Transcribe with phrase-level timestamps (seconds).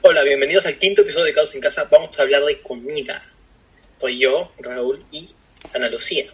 [0.00, 1.86] Hola, bienvenidos al quinto episodio de Caos en Casa.
[1.90, 3.22] Vamos a hablar de comida.
[4.00, 5.28] Soy yo, Raúl y
[5.74, 6.32] Ana Lucía.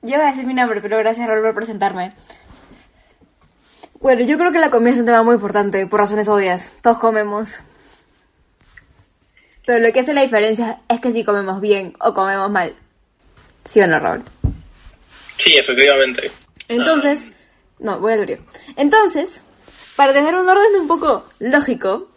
[0.00, 2.14] Yo voy a decir mi nombre, pero gracias Raúl por presentarme.
[4.00, 6.72] Bueno, yo creo que la comida es un tema muy importante, por razones obvias.
[6.80, 7.58] Todos comemos.
[9.66, 12.74] Pero lo que hace la diferencia es que si comemos bien o comemos mal.
[13.66, 14.22] ¿Sí o no, Raúl?
[15.36, 16.30] Sí, efectivamente.
[16.68, 17.26] Entonces,
[17.78, 18.40] no, voy a abrir.
[18.76, 19.42] Entonces,
[19.96, 22.08] para tener un orden un poco lógico,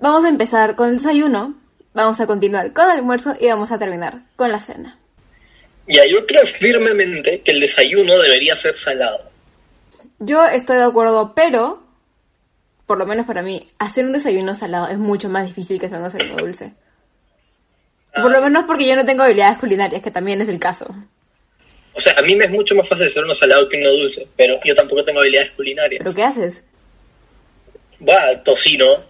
[0.00, 1.54] vamos a empezar con el desayuno,
[1.94, 4.98] vamos a continuar con el almuerzo y vamos a terminar con la cena.
[5.86, 9.30] Ya, yo creo firmemente que el desayuno debería ser salado.
[10.18, 11.82] Yo estoy de acuerdo, pero,
[12.86, 15.98] por lo menos para mí, hacer un desayuno salado es mucho más difícil que hacer
[15.98, 16.74] un desayuno dulce.
[18.14, 20.94] Por lo menos porque yo no tengo habilidades culinarias, que también es el caso.
[21.92, 24.26] O sea, a mí me es mucho más fácil hacer uno salado que uno dulce,
[24.36, 26.00] pero yo tampoco tengo habilidades culinarias.
[26.02, 26.62] ¿Pero qué haces?
[28.06, 29.09] Va, tocino.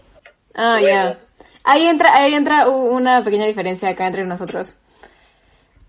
[0.54, 1.18] Ah, ya.
[1.64, 4.76] Ahí entra, ahí entra una pequeña diferencia acá entre nosotros.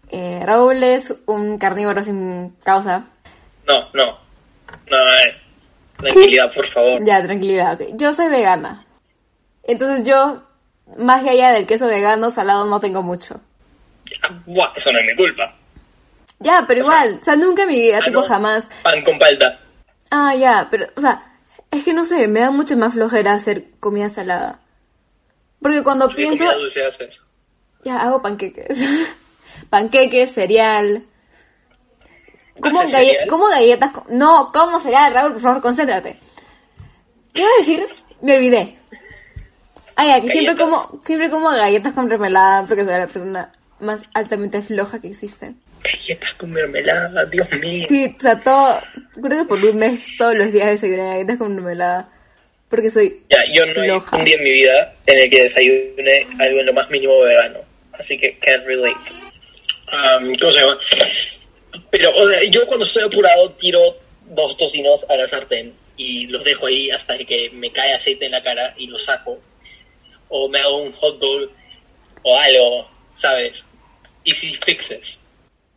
[0.10, 3.06] Eh, Raúl es un carnívoro sin causa.
[3.68, 4.18] No, no.
[4.90, 5.36] No, eh.
[5.98, 7.04] Tranquilidad, por favor.
[7.06, 7.80] Ya, tranquilidad.
[7.82, 7.90] ok.
[7.94, 8.86] Yo soy vegana.
[9.64, 10.44] Entonces yo,
[10.98, 13.40] más que allá del queso vegano, salado no tengo mucho.
[14.24, 15.56] Ah, buah, eso no es mi culpa.
[16.40, 18.28] Ya, pero igual, o sea, nunca en mi vida, Ah, tipo no.
[18.28, 18.68] jamás.
[18.84, 19.60] Pan con palta.
[20.10, 21.22] Ah, ya, pero, o sea,
[21.72, 24.60] es que no sé, me da mucho más flojera hacer comida salada.
[25.62, 27.22] Porque cuando ¿Qué pienso, comida dulce haces?
[27.84, 28.78] ya hago panqueques.
[29.70, 31.06] panqueques, cereal.
[32.62, 33.28] ¿Cómo, ¿Haces galle- cereal?
[33.30, 33.92] ¿Cómo galletas?
[34.10, 35.34] No, ¿cómo cereal, Raúl?
[35.34, 36.20] Por favor, concéntrate.
[37.34, 37.86] ¿Qué iba a decir?
[38.22, 38.78] Me olvidé.
[39.96, 44.04] Ah, ya, que siempre como, siempre como galletas con mermelada porque soy la persona más
[44.14, 45.54] altamente floja que existe.
[45.84, 47.86] Galletas con mermelada, Dios mío.
[47.88, 48.82] Sí, o sea, todo,
[49.22, 52.10] creo que por un mes todos los días desayuné galletas con mermelada.
[52.70, 54.18] Porque soy Ya, yo no hay floja.
[54.18, 57.60] un día en mi vida en el que desayune algo en lo más mínimo vegano.
[57.94, 58.96] Así que can't relate.
[59.92, 60.80] Um, ¿Cómo se llama?
[61.90, 63.82] Pero o sea, yo cuando estoy apurado tiro
[64.30, 68.32] dos tocinos a la sartén y los dejo ahí hasta que me cae aceite en
[68.32, 69.38] la cara y los saco.
[70.30, 71.50] O me hago un hot dog
[72.24, 73.66] o algo, ¿sabes?
[74.24, 75.20] Easy fixes.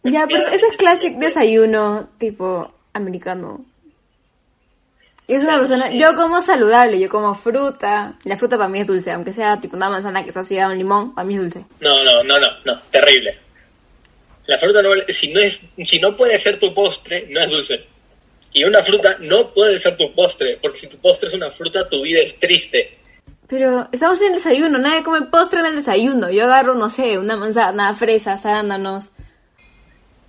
[0.05, 3.65] Ya, pero ese es clásico desayuno tipo americano.
[5.27, 8.15] Y es una persona, yo como saludable, yo como fruta.
[8.25, 10.77] La fruta para mí es dulce, aunque sea tipo una manzana que se sido un
[10.77, 11.65] limón, para mí es dulce.
[11.81, 13.39] No, no, no, no, no, terrible.
[14.47, 17.51] La fruta no vale- si no es, si no puede ser tu postre, no es
[17.51, 17.87] dulce.
[18.53, 21.89] Y una fruta no puede ser tu postre, porque si tu postre es una fruta,
[21.89, 22.99] tu vida es triste.
[23.49, 26.31] Pero estamos en el desayuno, nadie come postre en el desayuno.
[26.31, 29.11] Yo agarro, no sé, una manzana, fresas, arándanos.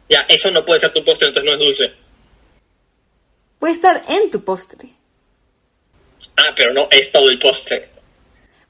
[0.09, 1.93] Ya, eso no puede ser tu postre, entonces no es dulce.
[3.59, 4.89] Puede estar en tu postre.
[6.37, 7.89] Ah, pero no es todo el postre.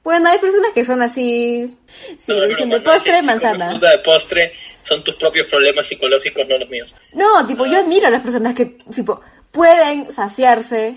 [0.02, 1.76] Bueno, hay personas que son así.
[2.18, 3.70] Sí, No, no, dicen de postre, manzana.
[3.70, 4.52] fruta de postre
[4.84, 6.94] son tus propios problemas psicológicos, no los míos.
[7.12, 9.20] No, tipo, yo admiro a las personas que, tipo,
[9.50, 10.96] pueden saciarse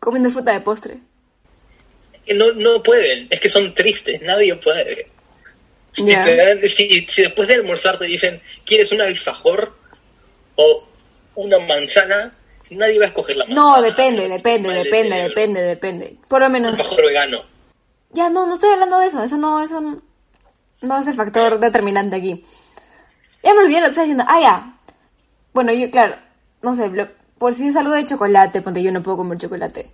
[0.00, 0.98] comiendo fruta de postre.
[2.34, 5.08] No, no pueden, es que son tristes, nadie puede.
[5.92, 6.24] Si, Ya.
[6.24, 9.74] te dan- si- si después de almorzar te dicen, ¿quieres un alfajor
[10.56, 10.84] o
[11.34, 12.34] una manzana?
[12.70, 13.62] Nadie va a escoger la manzana.
[13.76, 16.16] No, depende, depende, depende, depende, depende.
[16.28, 16.78] Por lo menos.
[16.78, 17.42] Alfajor vegano.
[18.12, 19.22] Ya, no, no estoy hablando de eso.
[19.22, 20.02] Eso no, eso no,
[20.82, 22.44] no es el factor determinante aquí.
[23.42, 24.24] Ya me olvidé lo que estaba diciendo.
[24.28, 24.74] Ah, ya.
[25.54, 26.16] Bueno, yo, claro,
[26.62, 29.90] no sé, lo- por si es algo de chocolate, ponte yo no puedo comer chocolate.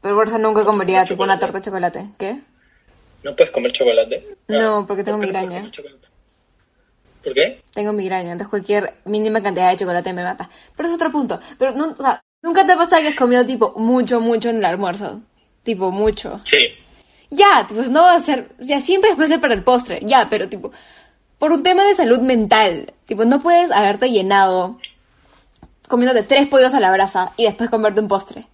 [0.00, 2.06] Pero por eso nunca comería tipo una torta de chocolate.
[2.18, 2.40] ¿Qué?
[3.22, 4.36] ¿No puedes comer chocolate?
[4.48, 5.72] No, porque tengo ¿Por qué no puedes migraña.
[7.22, 7.62] ¿Por qué?
[7.74, 10.48] Tengo migraña, entonces cualquier mínima cantidad de chocolate me mata.
[10.76, 11.40] Pero es otro punto.
[11.58, 14.58] Pero, no, o sea, nunca te ha pasado que has comido tipo mucho, mucho en
[14.58, 15.20] el almuerzo.
[15.62, 16.40] Tipo, mucho.
[16.44, 16.58] Sí.
[17.30, 20.48] Ya, pues no va a ser, ya siempre después de para el postre, ya, pero
[20.48, 20.72] tipo,
[21.38, 24.78] por un tema de salud mental, tipo, no puedes haberte llenado
[25.88, 28.46] comiéndote tres pollos a la brasa y después comerte un postre.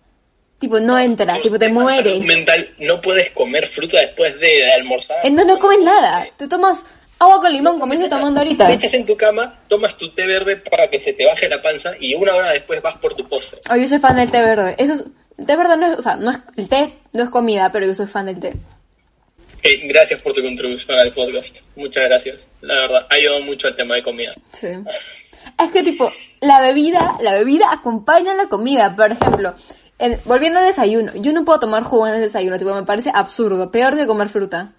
[0.65, 2.25] Tipo, no entra, tipo, te mueres.
[2.25, 5.19] mental, no puedes comer fruta después de, de almorzar.
[5.23, 6.83] Entonces no comes nada, te tomas
[7.19, 8.67] agua con limón como estoy tomando ahorita.
[8.67, 11.61] Te echas en tu cama, tomas tu té verde para que se te baje la
[11.61, 13.61] panza y una hora después vas por tu postre.
[13.71, 14.75] Oh, yo soy fan del té verde.
[14.79, 15.05] Eso es,
[15.37, 17.85] el té verde no es, o sea, no es, el té no es comida, pero
[17.85, 18.55] yo soy fan del té.
[19.63, 21.59] Eh, gracias por tu contribución al podcast.
[21.77, 22.47] Muchas gracias.
[22.63, 24.33] La verdad, ha ayudado mucho al tema de comida.
[24.53, 24.69] Sí.
[25.63, 28.97] Es que tipo, la bebida, la bebida acompaña a la comida.
[28.97, 29.53] Por ejemplo,
[29.99, 33.11] en- volviendo al desayuno, yo no puedo tomar jugo en el desayuno, tipo, me parece
[33.15, 34.73] absurdo, peor que comer fruta.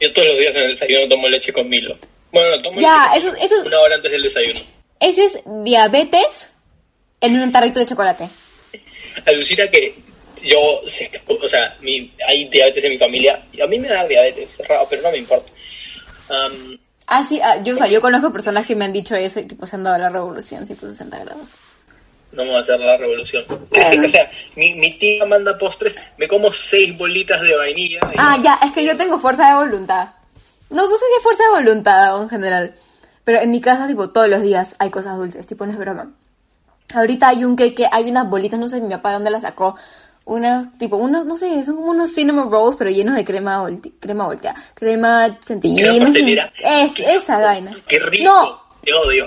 [0.00, 1.94] Yo todos los días en el desayuno tomo leche con Milo.
[2.32, 4.60] Bueno, tomo Ya, leche eso, eso, una hora antes del desayuno.
[5.00, 6.50] eso es diabetes
[7.20, 8.28] en un tarrito de chocolate.
[9.24, 9.94] Alucina que
[10.42, 13.42] yo, o sea, mi, hay diabetes en mi familia.
[13.52, 15.50] Y a mí me da diabetes, es raro, pero no me importa.
[16.28, 16.78] Am,
[17.08, 19.44] Ah, sí, ah, yo, o sea, yo conozco personas que me han dicho eso y
[19.44, 21.46] tipo se han dado la revolución 160 grados.
[22.32, 23.44] No me va a hacer la revolución.
[24.04, 28.00] O sea, mi, mi tía manda postres, me como seis bolitas de vainilla.
[28.12, 30.10] y- Ah, ya, es que yo tengo fuerza de voluntad.
[30.70, 32.74] No, no sé si es fuerza de voluntad en general.
[33.24, 36.12] Pero en mi casa, tipo, todos los días hay cosas dulces, tipo, no es broma.
[36.94, 39.76] Ahorita hay un queque, hay unas bolitas, no sé mi papá de dónde las sacó.
[40.24, 43.92] Una, tipo, unos, no sé, son como unos cinnamon rolls, pero llenos de crema, volti-
[44.00, 44.60] crema volteada.
[44.74, 46.50] Crema chantilly, Crema no sé.
[46.64, 47.72] Es, esa vaina.
[47.88, 48.24] ¡Qué rico!
[48.32, 49.26] No, Te odio.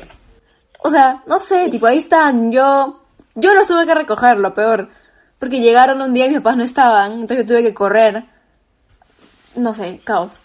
[0.79, 2.51] O sea, no sé, tipo, ahí están.
[2.51, 3.01] Yo,
[3.35, 4.89] yo los tuve que recoger, lo peor.
[5.37, 8.23] Porque llegaron un día y mis papás no estaban, entonces yo tuve que correr.
[9.55, 10.41] No sé, caos.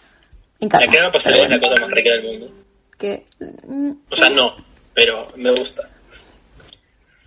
[0.59, 0.85] En casa.
[0.85, 2.51] La crema pastelera es la cosa más rica del mundo.
[2.97, 3.25] Que,
[3.67, 4.55] mm, O sea, no,
[4.93, 5.89] pero me gusta.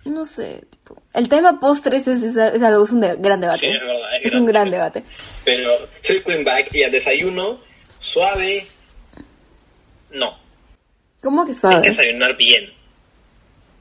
[0.05, 0.99] no sé, tipo.
[1.13, 3.59] El tema postres es, es, es algo, es un de- gran debate.
[3.59, 5.03] Sí, es verdad, es Es un gran debate.
[5.45, 5.71] Pero
[6.03, 7.59] circling back y al desayuno,
[7.99, 8.65] suave,
[10.11, 10.37] no.
[11.21, 11.81] ¿Cómo que Hay que suave?
[11.89, 12.73] desayunar bien.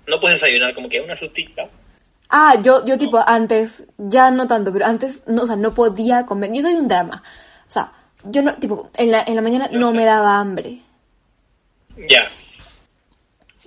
[0.08, 1.68] No puedes desayunar como que una frutita.
[2.30, 6.26] Ah, yo, yo tipo antes, ya no tanto, pero antes, no, o sea, no podía
[6.26, 6.52] comer.
[6.52, 7.22] Yo soy un drama.
[7.68, 7.92] O sea,
[8.24, 10.80] yo no, tipo, en la, en la mañana no me daba hambre.
[11.96, 12.28] Ya.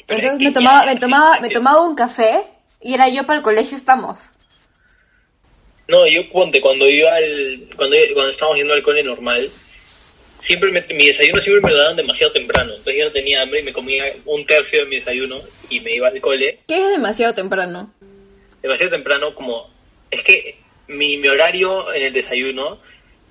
[0.07, 2.43] Entonces me tomaba, me tomaba, me tomaba un café
[2.81, 4.19] y era yo para el colegio estamos.
[5.87, 9.49] No, yo ponte, cuando iba al, cuando, cuando estábamos yendo al cole normal,
[10.41, 12.71] siempre me- mi desayuno siempre me lo daban demasiado temprano.
[12.71, 15.39] Entonces yo no tenía hambre y me comía un tercio de mi desayuno
[15.69, 17.93] y me iba al cole Que es demasiado temprano.
[18.61, 19.69] demasiado temprano como...
[20.11, 20.57] Es que
[20.87, 22.79] mi, mi horario en el desayuno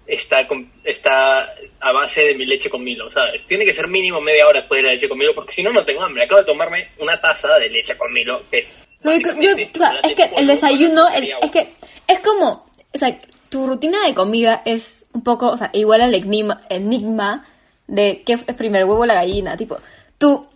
[0.06, 3.46] está con- está a base de mi leche con Milo, ¿sabes?
[3.46, 5.70] Tiene que ser mínimo media hora después de la leche con Milo porque si no,
[5.70, 6.24] no tengo hambre.
[6.24, 8.70] Acabo de tomarme una taza de leche con Milo que es...
[9.02, 11.68] No, yo- yo- o sea, es que el desayuno, el- es que
[12.08, 13.18] es como, o sea,
[13.48, 17.46] tu rutina de comida es un poco, o sea, igual al enigma, enigma
[17.86, 19.78] de qué es primero, el huevo o la gallina, tipo,
[20.18, 20.46] tú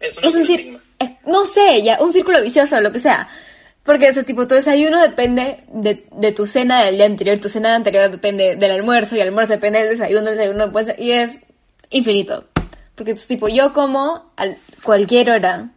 [0.00, 0.80] Eso no es es un
[1.26, 3.28] no sé, ya, un círculo vicioso, lo que sea.
[3.82, 7.74] Porque ese tipo, tu desayuno depende de, de tu cena del día anterior, tu cena
[7.74, 11.40] anterior depende del almuerzo, y el almuerzo depende del desayuno, el desayuno pues, y es
[11.90, 12.46] infinito.
[12.94, 14.46] Porque es tipo, yo como a
[14.82, 15.70] cualquier hora.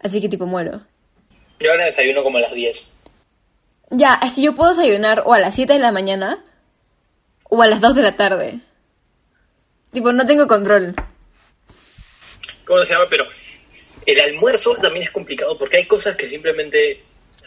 [0.00, 0.82] Así que tipo muero.
[1.60, 2.91] Yo ahora desayuno como a las 10.
[3.92, 6.42] Ya, es que yo puedo desayunar o a las 7 de la mañana
[7.48, 8.60] o a las 2 de la tarde.
[9.92, 10.94] Tipo, no tengo control.
[12.64, 13.06] ¿Cómo se llama?
[13.10, 13.24] Pero
[14.06, 17.02] el almuerzo también es complicado porque hay cosas que simplemente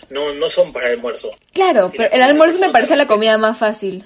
[0.09, 1.31] no, no son para el almuerzo.
[1.53, 4.05] Claro, pero el almuerzo me parece la comida más fácil.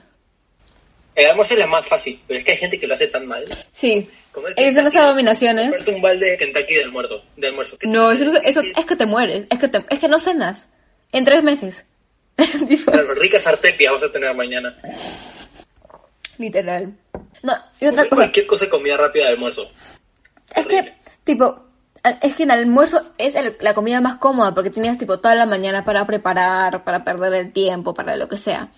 [1.16, 3.28] El almuerzo es la más fácil, pero es que hay gente que lo hace tan
[3.28, 3.44] mal.
[3.74, 4.10] Sí.
[4.56, 5.66] Ellos son las abominaciones.
[5.72, 7.22] comprarte un balde de Kentucky de almuerzo.
[7.36, 7.78] De almuerzo.
[7.78, 9.46] ¿Qué No, eso, eso es que te mueres.
[9.50, 10.70] Es que, te- es que no cenas.
[11.12, 11.86] En tres meses.
[12.86, 14.76] Claro, ricas vas a tener mañana.
[16.38, 16.94] literal.
[17.44, 18.16] No, y otra cosa.
[18.16, 19.70] Cualquier cosa de comida rápida de almuerzo.
[20.56, 20.94] Es que,
[21.24, 21.66] tipo,
[22.22, 25.46] es que el almuerzo es el- la comida más cómoda porque tienes, tipo, toda la
[25.46, 28.70] mañana para preparar, para perder el tiempo, para lo que sea.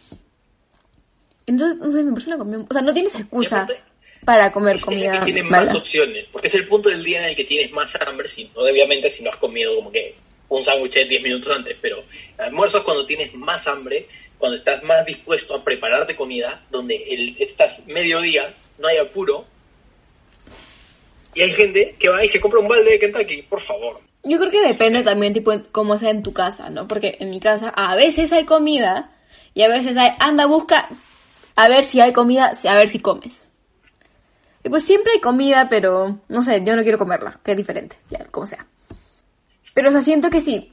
[1.46, 2.66] Entonces, no sé, me parece una comida...
[2.70, 3.82] O sea, no tienes excusa aparte,
[4.26, 7.26] para comer Es comida que tienes más opciones, porque es el punto del día en
[7.26, 10.16] el que tienes más hambre, si, obviamente si no has comido como que
[10.58, 12.04] un sándwich de 10 minutos antes, pero
[12.38, 17.38] almuerzo es cuando tienes más hambre, cuando estás más dispuesto a prepararte comida, donde el,
[17.40, 19.46] estás mediodía, no hay apuro,
[21.34, 24.02] y hay gente que va y se compra un balde de Kentucky, por favor.
[24.24, 26.86] Yo creo que depende también, tipo, cómo sea en tu casa, ¿no?
[26.86, 29.12] Porque en mi casa a veces hay comida
[29.54, 30.90] y a veces hay, anda, busca,
[31.56, 33.46] a ver si hay comida, a ver si comes.
[34.66, 37.96] Y pues siempre hay comida, pero no sé, yo no quiero comerla, que es diferente,
[38.10, 38.68] ya, como sea.
[39.74, 40.72] Pero, o sea, siento que si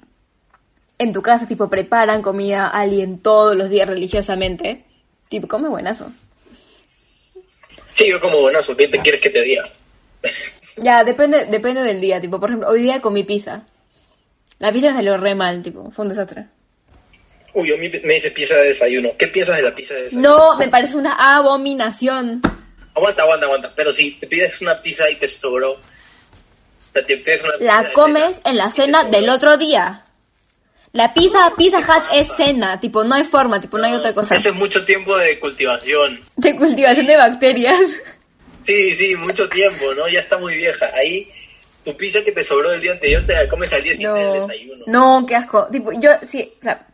[0.99, 4.85] en tu casa, tipo, preparan comida a alguien todos los días religiosamente,
[5.29, 6.13] tipo, come buenazo.
[7.95, 9.69] Sí, yo como buenazo, ¿qué te quieres que te diga?
[10.81, 13.67] Ya, depende, depende del día, tipo, por ejemplo, hoy día comí pizza.
[14.61, 16.47] La pizza me salió re mal, tipo, fue un desastre.
[17.55, 19.11] Uy, a mí me dice pizza de desayuno.
[19.19, 20.29] ¿Qué piensas de la pizza de desayuno?
[20.29, 22.43] No, me parece una abominación.
[22.95, 23.73] Aguanta, aguanta, aguanta.
[23.75, 25.81] Pero si te pides una pizza y te sobró.
[26.89, 29.57] O sea, te pides una pizza La de comes cena en la cena del otro
[29.57, 30.05] día.
[30.93, 34.37] La pizza, Pizza Hut es cena, tipo, no hay forma, tipo, no hay otra cosa.
[34.37, 36.21] Eso es mucho tiempo de cultivación.
[36.37, 37.79] De cultivación de bacterias.
[38.65, 40.09] Sí, sí, mucho tiempo, ¿no?
[40.09, 40.87] Ya está muy vieja.
[40.95, 41.31] Ahí,
[41.85, 44.29] tu pizza que te sobró del día anterior te la comes al día siguiente del
[44.39, 44.85] No, desayuno.
[44.87, 45.69] no, qué asco.
[45.71, 46.87] Tipo, yo, sí, o sea,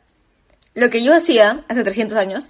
[0.74, 2.44] lo que yo hacía hace 300 años,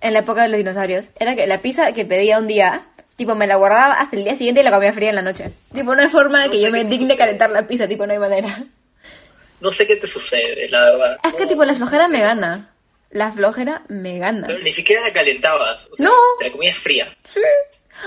[0.00, 3.34] en la época de los dinosaurios, era que la pizza que pedía un día, tipo,
[3.34, 5.50] me la guardaba hasta el día siguiente y la comía fría en la noche.
[5.74, 8.12] Tipo, no hay forma de que No yo me digne calentar la pizza, tipo, no
[8.12, 8.64] hay manera.
[9.60, 11.18] No sé qué te sucede, la verdad.
[11.24, 12.70] Es que, tipo, la flojera me gana.
[13.10, 14.46] La flojera me gana.
[14.48, 15.88] Pero ni siquiera la calentabas.
[15.92, 16.12] o sea, No.
[16.38, 17.16] Te la comías fría.
[17.22, 17.40] Sí.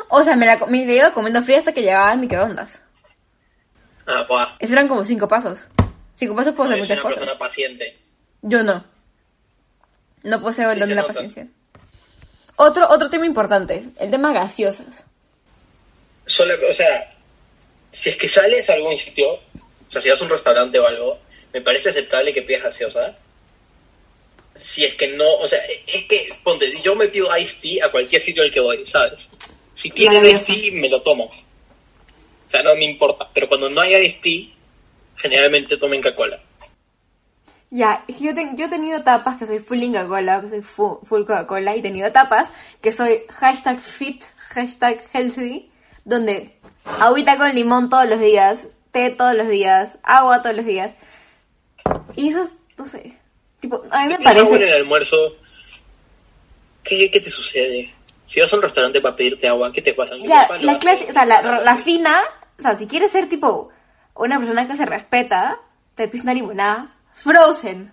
[0.09, 2.83] O sea, me la me la iba comiendo fría hasta que llegaba al microondas.
[4.05, 4.55] Ah, buah.
[4.59, 5.67] Esos eran como cinco pasos.
[6.15, 7.19] Cinco pasos puedo hacer Eres muchas una cosas.
[7.19, 7.97] persona paciente.
[8.41, 8.83] Yo no.
[10.23, 11.13] No poseo el Sí don de la nota.
[11.13, 11.47] paciencia.
[12.57, 15.05] Otro, otro tema importante, el tema gaseosas.
[16.25, 17.15] Solo, o sea,
[17.91, 19.41] si es que sales a algún sitio, o
[19.89, 21.19] sea, si vas a un restaurante o algo,
[21.53, 23.15] me parece aceptable que pidas gaseosa.
[24.55, 27.91] Si es que no, o sea, es que, ponte, yo me pido iced tea a
[27.91, 29.27] cualquier sitio al que voy, ¿sabes?
[29.75, 30.51] Si tiene Maravilloso.
[30.51, 31.25] iced tea, me lo tomo.
[31.25, 33.29] O sea, no me importa.
[33.33, 34.47] Pero cuando no hay iced tea,
[35.17, 36.41] generalmente tomen Coca-Cola.
[37.69, 40.99] Ya, que yo, te- yo he tenido etapas que soy full Coca-Cola, que soy fu-
[41.03, 42.49] full Coca-Cola, y he tenido etapas
[42.81, 45.69] que soy hashtag fit, hashtag healthy,
[46.05, 50.93] donde agüita con limón todos los días, té todos los días, agua todos los días.
[52.15, 53.17] Y eso es, no sé,
[53.59, 54.63] tipo, a mí me agua en parece...
[54.63, 55.17] el almuerzo,
[56.83, 57.93] ¿qué, ¿qué te sucede?
[58.27, 60.15] Si vas a un restaurante para pedirte agua, ¿qué te pasa?
[60.23, 62.17] Ya, la hace- clase, o sea, la, la fina,
[62.57, 63.69] o sea, si quieres ser tipo
[64.15, 65.59] una persona que se respeta,
[65.95, 67.91] te pides una limonada frozen.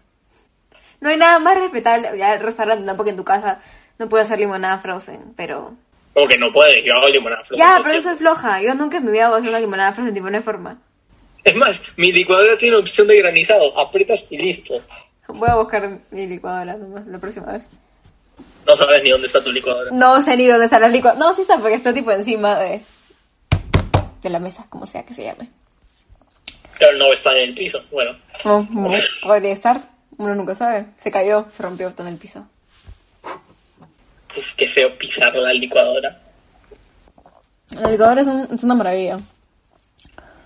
[1.01, 3.61] No hay nada más respetable, ya el restaurante tampoco en tu casa
[3.99, 5.75] no puedes hacer limonada frozen, pero...
[6.13, 8.99] Como que no puedes, yo hago limonada frozen Ya, pero yo soy floja, yo nunca
[8.99, 10.79] en mi vida voy a hacer una limonada frozen, tipo, no hay forma.
[11.43, 14.81] Es más, mi licuadora tiene opción de granizado, aprietas y listo.
[15.29, 17.67] Voy a buscar mi licuadora nomás la próxima vez.
[18.67, 19.91] No sabes ni dónde está tu licuadora.
[19.93, 21.23] No sé ni dónde está la licuadora.
[21.23, 22.81] No, sí está porque está tipo encima de...
[24.23, 25.51] De la mesa, como sea que se llame.
[26.79, 27.83] Claro, no está en el piso.
[27.91, 28.91] Bueno, No, no,
[29.23, 29.81] podría estar.
[30.17, 30.87] Uno nunca sabe.
[30.99, 32.47] Se cayó, se rompió, está en el piso.
[34.37, 36.21] uf, qué feo pisar la licuadora.
[37.71, 39.19] La licuadora es, un- es una maravilla.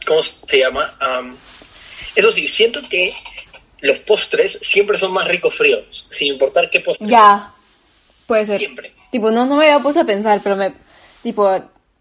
[0.06, 0.94] ¿Cómo se llama?
[1.00, 1.36] Am,
[2.14, 3.12] eso sí, siento que
[3.80, 7.08] los postres siempre son más ricos fríos, sin importar qué postre.
[7.08, 7.52] Ya.
[8.26, 8.58] Puede ser.
[8.58, 8.92] Siempre.
[9.10, 10.72] Tipo, no, no me había puesto a pensar, pero me...
[11.22, 11.50] Tipo,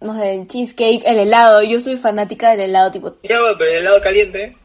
[0.02, 1.64] no sé, el cheesecake, el helado.
[1.64, 3.16] Yo soy fanática del helado, tipo...
[3.24, 4.56] Ya, pero el helado caliente.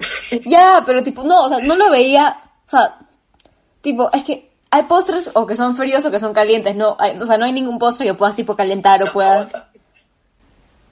[0.41, 2.41] Ya, pero tipo, no, o sea, no lo veía...
[2.67, 2.97] O sea,
[3.81, 6.75] tipo, es que hay postres o que son fríos o que son calientes.
[6.75, 9.53] No, hay- o sea, no hay ningún postre que puedas, tipo, calentar o No, puedas...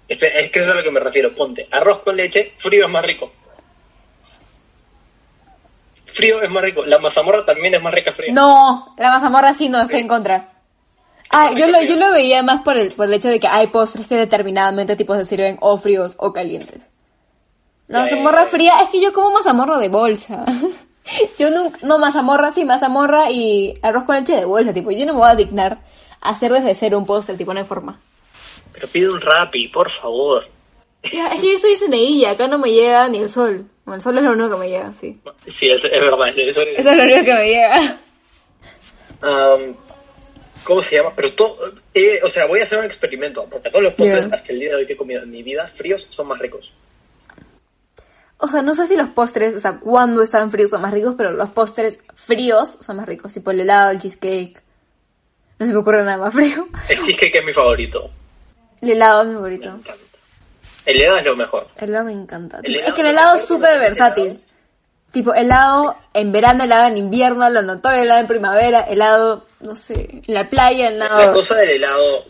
[0.09, 1.35] es que eso es a lo que me refiero.
[1.35, 3.33] Ponte, arroz con leche, frío es más rico.
[6.07, 6.85] Frío es más rico.
[6.85, 8.33] La mazamorra también es más rica fría.
[8.33, 10.49] No, la mazamorra sí no, estoy en contra.
[11.31, 13.69] Ah, yo lo, yo lo veía más por el, por el hecho de que hay
[13.69, 16.91] postres que determinadamente tipo se sirven o fríos o calientes.
[17.91, 20.47] La Ya, mazamorra fría, es que yo como mazamorra de bolsa.
[21.39, 25.15] yo nunca, no, mazamorra sí, mazamorra y arroz con leche de bolsa, tipo, yo no
[25.15, 25.79] me voy a dignar
[26.21, 28.01] a hacer desde cero un postre, tipo, no hay forma.
[28.73, 30.47] Pero pide un rapi, por favor.
[31.13, 33.67] Ya, es que yo estoy en y acá no me llega ni el sol.
[33.85, 35.19] Bueno, el sol es lo único que me llega, sí.
[35.49, 36.29] Sí, es, es verdad.
[36.29, 38.01] Eso, Eso es lo único que me llega.
[39.23, 39.75] Am,
[40.63, 41.13] ¿Cómo se llama?
[41.17, 41.57] Pero todo,
[41.93, 44.69] eh, o sea, voy a hacer un experimento, porque todos los postres hasta el día
[44.69, 46.71] de hoy que he comido en mi vida fríos son más ricos.
[48.43, 51.15] O sea, no sé si los postres, o sea, cuando están fríos son más ricos,
[51.17, 54.63] pero los postres fríos son más ricos, tipo el helado, el cheesecake.
[55.59, 56.67] No se me ocurre nada más frío.
[56.89, 58.11] El cheesecake es mi favorito.
[58.81, 59.79] El helado es mi favorito.
[60.87, 61.69] El helado es lo mejor.
[61.77, 62.61] El helado me encanta.
[62.63, 64.27] Helado es que el helado es súper versátil.
[64.29, 64.45] helado.
[65.13, 69.75] Tipo, helado en verano, helado en invierno, helado en otoño, helado en primavera, helado, no
[69.75, 71.33] sé, en la playa, La helado...
[71.35, 72.25] cosa del helado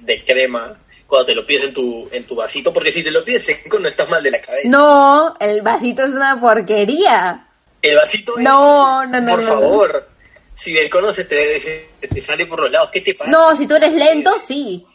[0.00, 3.24] de crema, cuando te lo pides en tu, en tu vasito, porque si te lo
[3.24, 4.68] pides seco no estás mal de la cabeza.
[4.68, 7.46] No, el vasito es una porquería.
[7.82, 8.44] El vasito es...
[8.44, 9.60] No, no, no, Por no, no.
[9.60, 10.08] favor.
[10.54, 13.30] Si del cono se te, te sale por los lados, ¿qué te pasa?
[13.30, 14.86] No, si tú eres lento, sí.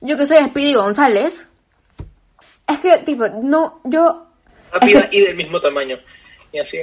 [0.00, 1.48] Yo que soy Speedy González.
[2.68, 4.26] Es que, tipo, no, yo...
[4.70, 5.98] Rápida Es que- y del mismo tamaño.
[6.52, 6.78] Y así.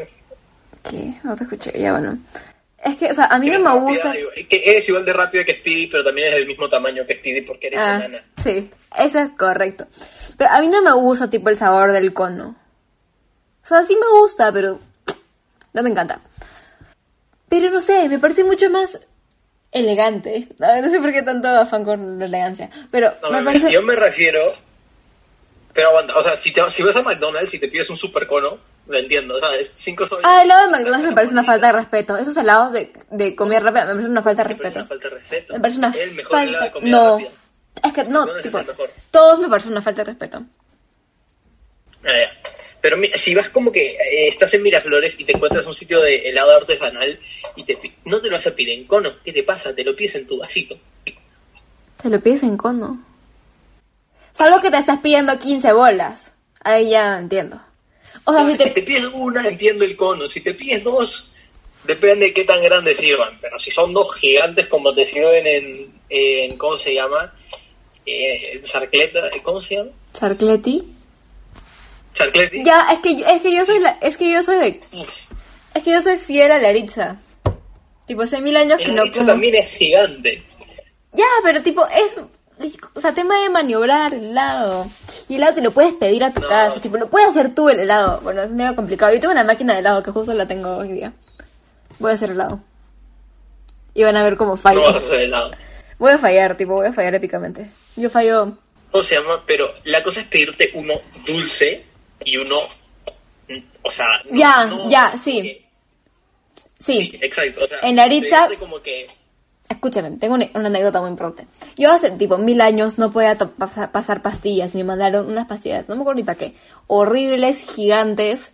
[0.89, 1.13] ¿Qué?
[1.23, 2.17] No te escuché, ya bueno.
[2.85, 4.11] Es que, o sea, a mí no me rápida, gusta...
[4.11, 7.15] digo, que eres igual de rápido que Speedy, pero también eres del mismo tamaño que
[7.15, 8.23] Speedy porque eres Ah, enana.
[8.37, 9.87] sí, eso es correcto.
[10.37, 12.55] Pero a mí no me gusta, tipo, el sabor del cono.
[13.63, 14.79] O sea, sí me gusta, pero
[15.73, 16.21] no me encanta.
[17.49, 18.99] Pero no sé, me parece mucho más
[19.71, 20.47] elegante.
[20.59, 22.69] No, no sé por qué tanto afán con la elegancia.
[22.91, 23.71] Pero No, me- parece...
[23.71, 24.39] Yo me refiero.
[25.73, 28.27] Pero aguanta, o sea, si, te, si vas a McDonald's y te pides un super
[28.27, 29.35] cono, lo entiendo.
[29.35, 30.25] O sea, es cinco soles.
[30.27, 32.17] Ah, el helado de McDonald's me parece una falta de respeto.
[32.17, 34.79] Esos helados de, de comida rápida me parece una falta de Me parece respeto.
[34.79, 35.53] una falta de respeto.
[35.53, 36.73] Me parece una Es el mejor helado de falta.
[36.73, 37.11] comida No.
[37.17, 37.29] rápida.
[37.83, 40.43] Es que no, McDonald's tipo, todos me parecen una falta de respeto.
[42.03, 42.11] Ya.
[42.81, 46.29] Pero si vas como que eh, estás en Miraflores y te encuentras un sitio de
[46.29, 47.19] helado artesanal
[47.55, 49.73] y te no te lo vas a pedir en cono, ¿qué te pasa?
[49.73, 50.77] Te lo pides en tu vasito.
[52.01, 53.03] Te lo pides en cono.
[54.33, 56.35] Salvo que te estás pidiendo 15 bolas.
[56.63, 57.59] Ahí ya entiendo.
[58.23, 58.81] O sea, si Si te te...
[58.81, 60.27] pides una, entiendo el cono.
[60.27, 61.31] Si te pides dos,
[61.83, 63.37] depende de qué tan grandes sirvan.
[63.41, 67.33] Pero si son dos gigantes como te sirven en, en ¿cómo se llama?
[68.05, 69.89] Eh, Sarcleta, ¿cómo se llama?
[70.13, 70.83] ¿Sarcleti?
[72.13, 72.63] Charcleti.
[72.63, 74.81] Ya, es que, yo- es que yo soy la, es que yo soy de...
[75.73, 77.17] Es que yo soy fiel a la Aritza.
[78.07, 79.25] Tipo, hace mil años que El no como...
[79.25, 80.43] también es gigante.
[81.11, 82.15] Ya, pero tipo, es...
[82.93, 84.87] O sea, tema de maniobrar el helado.
[85.27, 86.47] Y el helado te lo puedes pedir a tu No.
[86.47, 86.79] casa.
[86.79, 88.19] Tipo, lo puedes hacer tú el helado.
[88.21, 89.13] Bueno, es medio complicado.
[89.13, 91.13] Yo tengo una máquina de helado que justo la tengo hoy día.
[91.99, 92.59] Voy a hacer helado.
[93.93, 94.81] Y van a ver cómo fallo.
[94.81, 95.51] No vas a hacer helado.
[95.97, 97.69] Voy a fallar, tipo, voy a fallar épicamente.
[97.95, 98.57] Yo fallo...
[98.91, 99.43] ¿Cómo se llama?
[99.47, 100.93] Pero la cosa es pedirte uno
[101.25, 101.83] dulce
[102.23, 102.57] y uno.
[103.81, 104.05] O sea.
[104.29, 105.65] no- Ya, no- ya, sí.
[106.79, 107.09] Sí.
[107.11, 107.63] Sí, exacto.
[107.63, 109.07] O sea, En Aritza- como que.
[109.67, 111.51] Escúchame, tengo una, una anécdota muy importante.
[111.75, 115.47] Yo hace tipo mil años no podía to- pasa- pasar pastillas y me mandaron unas
[115.47, 116.55] pastillas, no me acuerdo ni para qué,
[116.87, 118.51] horribles, gigantes.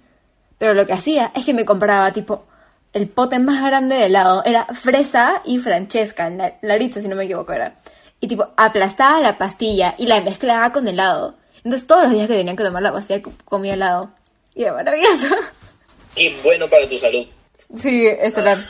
[0.57, 2.45] Pero lo que hacía es que me compraba tipo
[2.93, 4.43] el pote más grande de helado.
[4.45, 7.75] Era fresa y francesca, la, Laritza si no me equivoco era.
[8.19, 11.35] Y tipo aplastaba la pastilla y la mezclaba con helado.
[11.63, 14.11] Entonces todos los días que tenían que tomar la pastilla co- comía helado.
[14.55, 15.27] Y era maravilloso.
[16.15, 17.25] Qué bueno para tu salud.
[17.75, 18.57] Sí, estelar.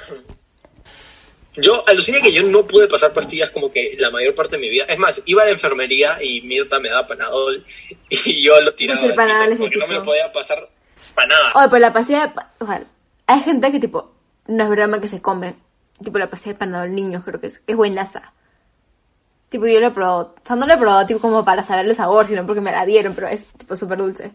[1.56, 4.70] Yo aluciné que yo no pude pasar pastillas como que la mayor parte de mi
[4.70, 4.86] vida.
[4.86, 7.66] Es más, iba a la enfermería y Mirta me daba panadol
[8.10, 9.02] y yo lo tiraba.
[9.02, 10.06] Pues Panadol porque no me épico.
[10.06, 10.70] podía pasar
[11.14, 11.52] para nada.
[11.56, 12.34] Oye, pero la pastilla de...
[12.60, 12.84] O sea,
[13.28, 14.14] hay gente que tipo...
[14.48, 15.56] No es broma que se come.
[16.04, 17.60] Tipo la pastilla de panadol niños creo que es.
[17.60, 18.34] Que es buenaza.
[19.50, 20.36] Tipo yo lo he probado.
[20.42, 22.72] O sea, no lo he probado tipo como para saber el sabor, sino porque me
[22.72, 23.14] la dieron.
[23.14, 24.32] Pero es tipo súper dulce.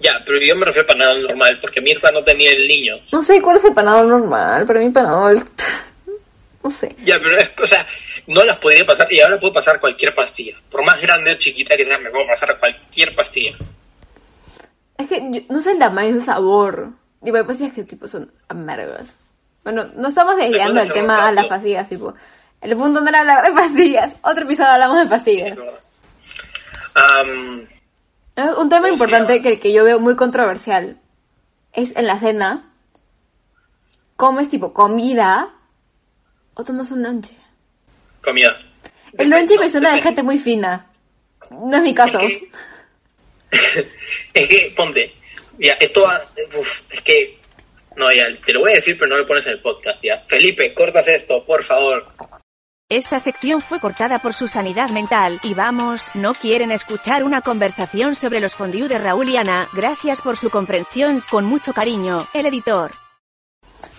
[0.00, 2.96] Ya, pero yo me refiero a panadol normal porque Mirta no tenía el niño.
[3.12, 4.64] No sé cuál es el panadol normal.
[4.66, 5.42] Para mí panadol...
[6.62, 6.94] No sé.
[7.04, 7.86] Ya, pero es, o sea,
[8.26, 10.54] no las podría pasar y ahora puedo pasar cualquier pastilla.
[10.70, 13.56] Por más grande o chiquita que sea, me puedo pasar cualquier pastilla.
[14.98, 16.90] Es que yo- no sé el tamaño ese sabor.
[17.24, 19.14] Tipo, hay pastillas que tipo son amargas.
[19.64, 22.14] Bueno, no estamos desviando el tema a las pastillas, tipo.
[22.60, 24.16] El punto no era hablar de pastillas.
[24.20, 25.48] Otro episodio hablamos de pastillas.
[25.52, 25.80] Es verdad.
[28.42, 30.98] Un tema ¿Cómo se importante que el que yo veo muy controversial
[31.72, 32.72] es en la cena.
[34.16, 35.50] Comes tipo comida
[36.54, 37.34] o tomas un lonche.
[38.22, 38.48] comida.
[39.18, 40.86] El lonche me suena de gente muy fina.
[41.50, 42.20] No es mi caso.
[42.20, 43.88] Es que,
[44.34, 45.12] es que, ponte,
[45.58, 46.22] ya, esto va,
[46.58, 47.38] uf, es que,
[47.96, 50.22] no, ya, te lo voy a decir, pero no lo pones en el podcast, ya.
[50.26, 52.06] Felipe, cortas esto, por favor.
[52.92, 58.16] Esta sección fue cortada por su sanidad mental y vamos, no quieren escuchar una conversación
[58.16, 59.68] sobre los fondue de Raúl y Ana.
[59.72, 62.90] Gracias por su comprensión, con mucho cariño, el editor.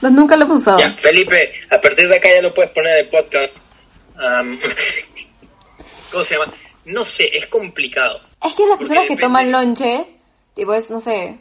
[0.01, 0.79] No, nunca lo he usado.
[0.79, 3.55] Ya, Felipe, a partir de acá ya lo puedes poner en el podcast.
[6.11, 6.51] ¿Cómo se llama?
[6.83, 8.19] No sé, es complicado.
[8.43, 10.05] Es que las personas que toman lonche,
[10.53, 11.39] tipo es, no sé,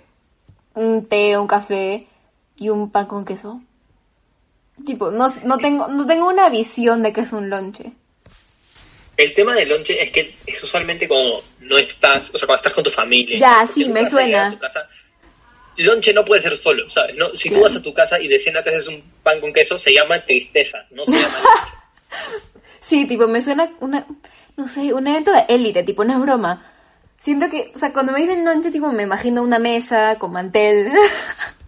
[0.74, 2.06] un té, un café
[2.54, 3.60] y un pan con queso.
[4.84, 7.92] Tipo, no, no, tengo, no tengo una visión de qué es un lonche.
[9.16, 12.72] El tema del lonche es que es usualmente cuando no estás, o sea, cuando estás
[12.72, 13.38] con tu familia.
[13.38, 14.58] Ya, sí, me suena.
[15.76, 17.16] lonche no puede ser solo, ¿sabes?
[17.16, 19.52] No, si tú vas a tu casa y de cena te haces un pan con
[19.52, 22.40] queso, se llama tristeza, no se llama lonche.
[22.80, 24.06] Sí, tipo, me suena una,
[24.56, 26.66] no sé, un evento de élite, tipo, no es broma.
[27.20, 30.90] Siento que, o sea, cuando me dicen lonche, tipo, me imagino una mesa con mantel,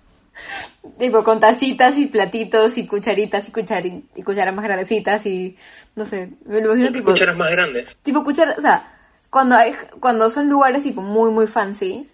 [1.03, 5.57] tipo, con tacitas y platitos y cucharitas y, cuchari- y cucharas más grandecitas y,
[5.97, 7.11] no sé, me lo imagino tipo...
[7.11, 7.97] Cucharas más grandes.
[8.03, 8.89] Tipo cuchara, o sea,
[9.29, 12.07] cuando hay, cuando son lugares tipo muy muy fancy,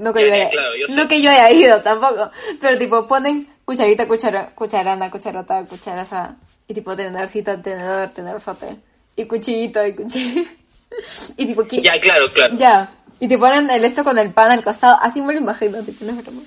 [0.00, 2.78] no que Ya, yo ya, haya, claro, yo no que yo haya ido tampoco, pero
[2.78, 8.76] tipo ponen cucharita, cuchara, cucharana, cucharota, cucharaza y tipo tenedorcito, tenedor, tenedorzote
[9.16, 10.44] y cuchillito y cuchillo
[11.36, 12.54] y tipo que Ya, claro, claro.
[12.56, 15.82] ya y te ponen el esto con el pan al costado, así me lo imagino,
[15.82, 16.40] tipo no es broma.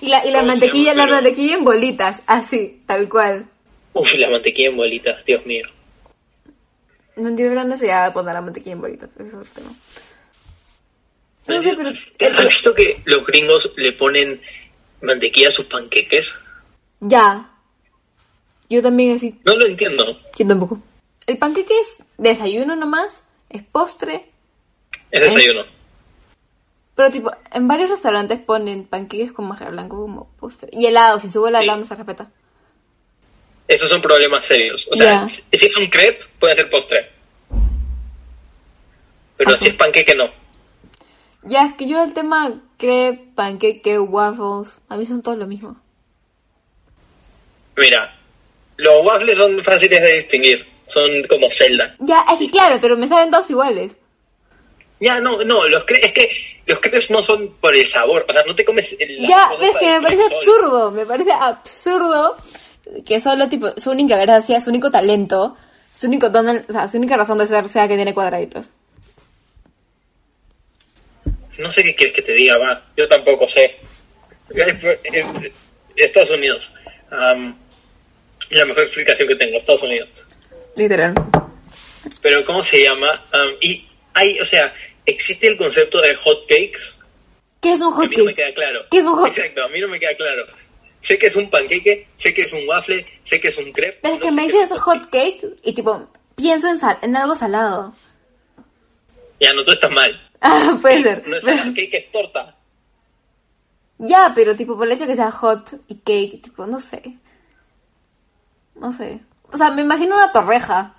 [0.00, 0.96] Y la, y la ¿Cómo se mantequilla, llama?
[0.96, 3.46] la Pero- mantequilla en bolitas, así, tal cual.
[3.94, 5.64] Uf, la mantequilla en bolitas, Dios mío.
[7.16, 9.70] No entiendo la necesidad de poner la mantequilla en bolitas, ese es otro tema.
[11.48, 11.90] No sé, pero...
[12.16, 14.40] ¿Te ¿Has visto que los gringos le ponen
[15.00, 16.34] mantequilla a sus panqueques?
[17.00, 17.50] Ya.
[18.68, 19.34] Yo también así.
[19.44, 20.04] No lo entiendo.
[20.38, 20.80] Yo tampoco.
[21.26, 24.26] El panqueque es desayuno nomás, es postre.
[25.10, 25.64] Es desayuno.
[26.98, 30.68] Pero tipo, en varios restaurantes ponen panqueques con manjar blanco como postre.
[30.72, 31.62] Y helado, si sube el Sí.
[31.62, 32.28] helado no se respeta.
[33.68, 34.88] Esos son problemas serios.
[34.90, 37.08] O sea, si es un crepe, puede ser postre.
[39.36, 40.24] Pero si es panqueque, no.
[41.44, 45.76] Ya, es que yo el tema crepe, panqueque, waffles, a mí son todos lo mismo.
[47.76, 48.18] Mira,
[48.76, 50.66] los waffles son fáciles de distinguir.
[50.88, 51.94] Son como Zelda.
[52.00, 53.96] Ya, es que claro, pero me saben todos iguales.
[55.00, 56.30] Ya, no, no, los cre es que
[56.66, 58.26] los crepes no son por el sabor.
[58.28, 62.36] O sea, no te comes el Ya, ves que me parece absurdo, me parece absurdo
[63.06, 65.56] que solo tipo, su única gracia, su único talento,
[65.94, 68.70] su único don, o sea, su única razón de ser sea que tiene cuadraditos.
[71.58, 72.84] No sé qué quieres que te diga, va.
[72.96, 73.76] Yo tampoco sé.
[74.50, 75.52] Es- es-
[75.96, 76.72] Estados Unidos.
[77.10, 77.56] Am,
[78.50, 80.08] la mejor explicación que tengo, Estados Unidos.
[80.76, 81.14] Literal.
[82.22, 83.08] Pero, ¿cómo se llama?
[83.32, 83.84] Am, y
[84.14, 84.72] hay, o sea,
[85.10, 86.94] existe el concepto de hot cakes.
[87.60, 88.36] ¿Qué es un A hot mí no me cake?
[88.46, 88.80] queda claro.
[88.90, 90.44] ¿Qué es un hot Exacto, a mí no me queda claro.
[91.00, 93.98] Sé que es un panqueque, sé que es un waffle, sé que es un crepe.
[94.02, 97.16] Pero es no que me dices es hot cake y tipo, pienso en, sal, en
[97.16, 97.94] algo salado.
[99.40, 100.10] Ya, no, tú estás mal.
[100.40, 101.26] Ah, puede ser.
[101.28, 102.56] No es pero- salad, cake es torta.
[103.98, 107.02] ya, pero tipo, por el hecho que sea hot y cake, tipo, no sé.
[108.74, 109.20] No sé.
[109.52, 110.94] O sea, me imagino una torreja.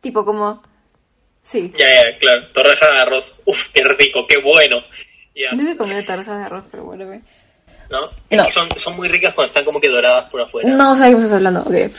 [0.00, 0.62] Tipo como...
[1.42, 1.72] Sí.
[1.78, 2.46] Ya, ya, claro.
[2.52, 3.34] Torreja de arroz.
[3.46, 4.76] Uf, qué rico, qué bueno.
[5.34, 7.20] Ya, Nunca he comido torreja de arroz, pero bueno, ve.
[7.90, 8.10] ¿no?
[8.28, 8.44] Es No.
[8.44, 10.68] que son, son muy ricas cuando están como que doradas por afuera.
[10.68, 11.92] No de qué me estás hablando, ok.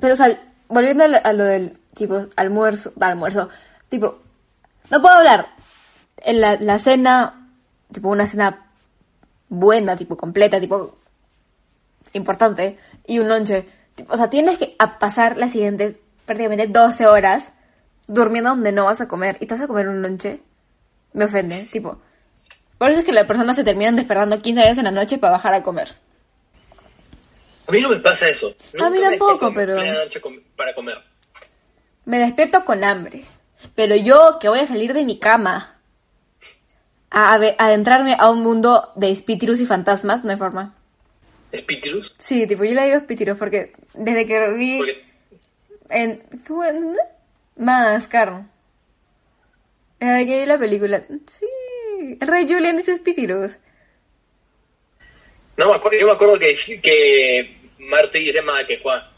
[0.00, 3.48] Pero, o sea, volviendo a lo, a lo del, tipo, almuerzo, almuerzo,
[3.88, 4.20] tipo,
[4.90, 5.46] no puedo hablar.
[6.24, 7.48] En la, la cena,
[7.92, 8.66] tipo, una cena
[9.48, 10.98] buena, tipo, completa, tipo,
[12.14, 13.66] importante, y un lonche.
[14.08, 15.96] O sea, tienes que pasar las siguientes
[16.26, 17.52] prácticamente 12 horas
[18.08, 20.40] durmiendo donde no vas a comer, y te vas a comer un lonche.
[21.12, 22.00] Me ofende, tipo.
[22.78, 25.32] Por eso es que las personas se terminan despertando 15 veces en la noche para
[25.32, 25.94] bajar a comer.
[27.66, 28.54] A mí no me pasa eso.
[28.80, 30.20] A mí me tampoco, pero- noche
[30.56, 30.98] para comer.
[32.04, 33.24] Me despierto con hambre.
[33.74, 35.76] Pero yo que voy a salir de mi cama
[37.10, 40.74] a adentrarme a un mundo de espíritus y fantasmas, no hay forma.
[41.52, 42.14] ¿Espíritus?
[42.18, 45.04] Sí, tipo, yo le digo espíritus porque desde que vi Porque
[45.90, 46.22] en...
[47.58, 48.44] Máscar.
[49.98, 51.02] Que vi la película...
[51.26, 51.44] Sí,
[52.20, 53.58] el rey Julian dice espíritus.
[55.56, 59.10] No me acuerdo, yo me acuerdo que, que Marte dice Madaquecuá.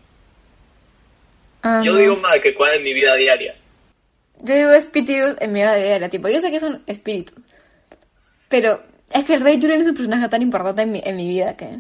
[1.62, 1.98] Ah, Yo no.
[1.98, 3.55] digo Madaquecuá en mi vida diaria.
[4.42, 7.35] Yo digo espíritus en mi vida diaria, tipo, yo sé que son espíritus.
[8.48, 11.29] Pero es que el rey Julian es un personaje tan importante en mi, en mi
[11.29, 11.79] vida que...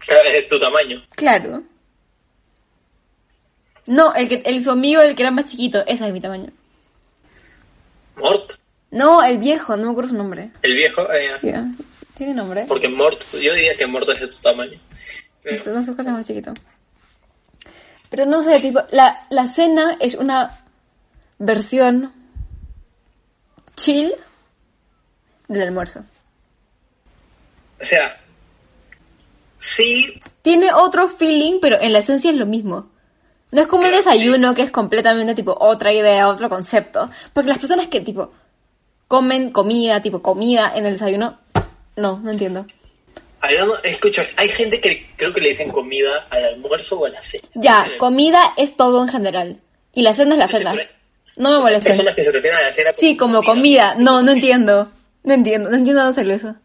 [0.00, 1.02] Claro, Es de tu tamaño.
[1.16, 1.62] Claro.
[3.86, 6.50] No, el que el su amigo, el que era más chiquito, ese es mi tamaño.
[8.16, 8.54] Mort,
[8.90, 10.50] No, el viejo, no me acuerdo su nombre.
[10.62, 11.06] el viejo.
[11.42, 11.66] Ya,
[12.14, 12.64] ¿Tiene nombre?
[12.66, 14.80] porque Mort, yo diría que Mort es de tu tamaño.
[15.42, 16.52] Pero- Es- No sé cuál es más chiquito.
[18.10, 20.64] Pero no sé, tipo, la, la cena es una
[21.38, 22.12] versión
[23.74, 24.12] chill
[25.48, 26.04] del almuerzo.
[27.80, 28.18] O sea,
[29.58, 32.90] sí, Tiene otro feeling, pero en la esencia es lo mismo.
[33.56, 37.08] No es como el desayuno, que es completamente tipo otra idea, otro concepto.
[37.32, 38.30] Porque las personas que tipo
[39.08, 41.38] comen comida, tipo comida en el desayuno,
[41.96, 42.66] no, no entiendo.
[43.40, 47.22] hablando, escucha, hay gente que creo que le dicen comida al almuerzo o a la
[47.22, 47.48] cena.
[47.54, 49.58] Ya, comida es todo en general.
[49.94, 50.74] Y la cena es la cena.
[51.36, 51.88] No me molesta.
[51.88, 53.94] personas que se refieren a la cena Sí, como comida.
[53.96, 54.92] No, no entiendo.
[55.24, 56.56] No entiendo, no entiendo hacerlo eso.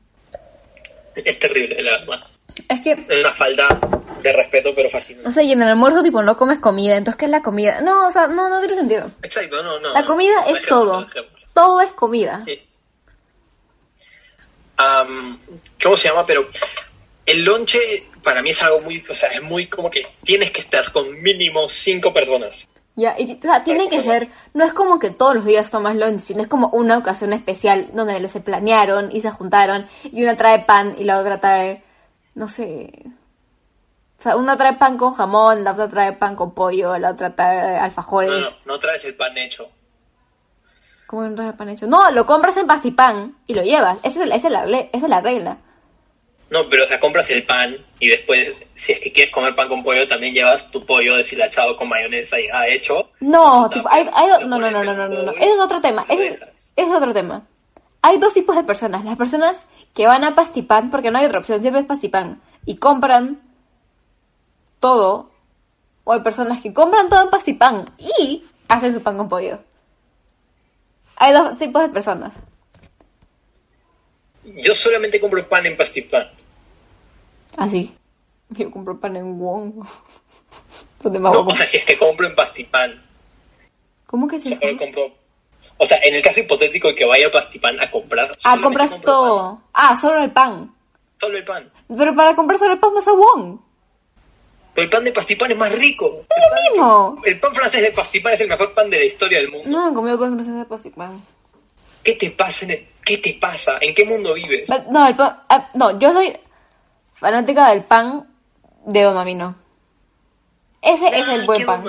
[1.15, 2.30] Es terrible, la verdad.
[2.69, 3.67] Es que, una falta
[4.21, 5.25] de respeto, pero fascinante.
[5.25, 7.81] no sé, y en el almuerzo tipo no comes comida, entonces ¿qué es la comida?
[7.81, 9.11] No, o sea, no, no tiene sentido.
[9.23, 9.93] Exacto, no, no.
[9.93, 10.07] La no.
[10.07, 11.25] comida es Dejémoslo, todo.
[11.53, 12.43] Todo es comida.
[12.45, 12.59] Sí.
[14.77, 15.39] Am,
[15.81, 16.25] ¿Cómo se llama?
[16.25, 16.47] Pero
[17.25, 20.61] el lonche para mí es algo muy, o sea, es muy como que tienes que
[20.61, 22.67] estar con mínimo cinco personas.
[22.95, 25.95] Ya, y, o sea, tiene que ser, no es como que todos los días tomas
[25.95, 30.35] lunch, sino es como una ocasión especial donde se planearon y se juntaron y una
[30.35, 31.83] trae pan y la otra trae,
[32.35, 32.91] no sé,
[34.21, 37.35] o sea, una trae pan con jamón, la otra trae pan con pollo, la otra
[37.35, 38.29] trae alfajores.
[38.29, 39.67] No, no, no traes el pan hecho.
[41.07, 41.87] ¿Cómo no trae pan hecho?
[41.87, 43.97] No, lo compras en pastipán y lo llevas.
[44.03, 45.57] Esa es, esa es la, esa es la regla.
[46.51, 49.67] No, pero o sea, compras el pan y después, si es que quieres comer pan
[49.67, 53.09] con pollo, también llevas tu pollo deshilachado con mayonesa ya hecho.
[53.21, 55.31] No, tipo, hay, hay no, no, no, no, el no, no, no.
[55.31, 56.05] Ese es otro tema.
[56.07, 56.39] ese
[56.75, 57.41] es otro tema.
[58.03, 59.03] Hay dos tipos de personas.
[59.03, 62.77] Las personas que van a pastipán, porque no hay otra opción, siempre es pastipán, y
[62.77, 63.41] compran
[64.79, 65.31] todo.
[66.03, 69.59] O hay personas que compran todo en pastipán y hacen su pan con pollo.
[71.15, 72.33] Hay dos tipos de personas.
[74.43, 76.31] Yo solamente compro pan en Pastipán.
[77.57, 77.93] Así.
[78.49, 79.85] Yo compro pan en Wong.
[81.01, 83.03] ¿Dónde más No, voy a o sea, si es que compro en Pastipán.
[84.07, 85.20] ¿Cómo que se Solo compro...
[85.83, 88.29] O sea, en el caso hipotético de que vaya a Pastipán a comprar...
[88.43, 89.61] Ah, compras compro todo.
[89.73, 90.71] Ah, solo el pan.
[91.19, 91.71] Solo el pan.
[91.97, 93.57] Pero para comprar solo el pan vas a Wong.
[94.75, 96.23] Pero el pan de Pastipán es más rico.
[96.29, 97.21] Es lo mismo.
[97.25, 99.67] El pan francés de Pastipán es el mejor pan de la historia del mundo.
[99.67, 101.19] No he comido pan francés de Pastipán.
[102.03, 102.65] ¿Qué te pasa?
[102.65, 103.77] en el- ¿Qué te pasa?
[103.81, 104.69] ¿En qué mundo vives?
[104.91, 105.39] No, el pan...
[105.49, 106.31] ah, no, yo soy
[107.15, 108.27] fanática del pan
[108.85, 109.55] de Don Mamino.
[110.83, 111.83] Ese es el Ah, buen qué pan.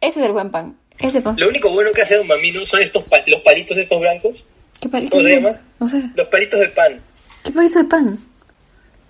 [0.00, 0.76] Ese es el buen pan.
[1.22, 1.36] Pan.
[1.38, 4.46] Lo único bueno que hace Don Mamino son estos pa- los palitos estos blancos.
[4.80, 5.60] ¿Qué palito ¿Cómo se de- llama?
[5.78, 6.02] No sé.
[6.14, 7.00] Los palitos de pan.
[7.42, 8.18] ¿Qué palito de pan?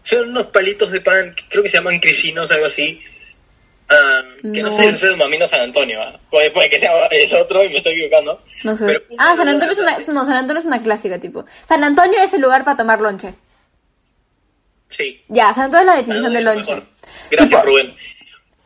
[0.03, 3.01] Son unos palitos de pan, que creo que se llaman crisinos, algo así.
[3.89, 4.77] Ah, que no, No.
[4.77, 6.01] sé si es Don Mamino San Antonio.
[6.01, 6.19] ¿ah?
[6.31, 8.41] Puede, puede que sea el otro y me estoy equivocando.
[8.65, 8.87] No sé.
[8.87, 9.99] Pero- ah, San Antonio es una...
[9.99, 11.45] No, San Antonio es una clásica, tipo.
[11.69, 13.35] San Antonio es el lugar para tomar lonche.
[14.89, 15.23] Sí.
[15.29, 16.83] Ya, San Antonio es la definición de es lo lonche.
[17.31, 17.95] Gracias, Tipo, Rubén.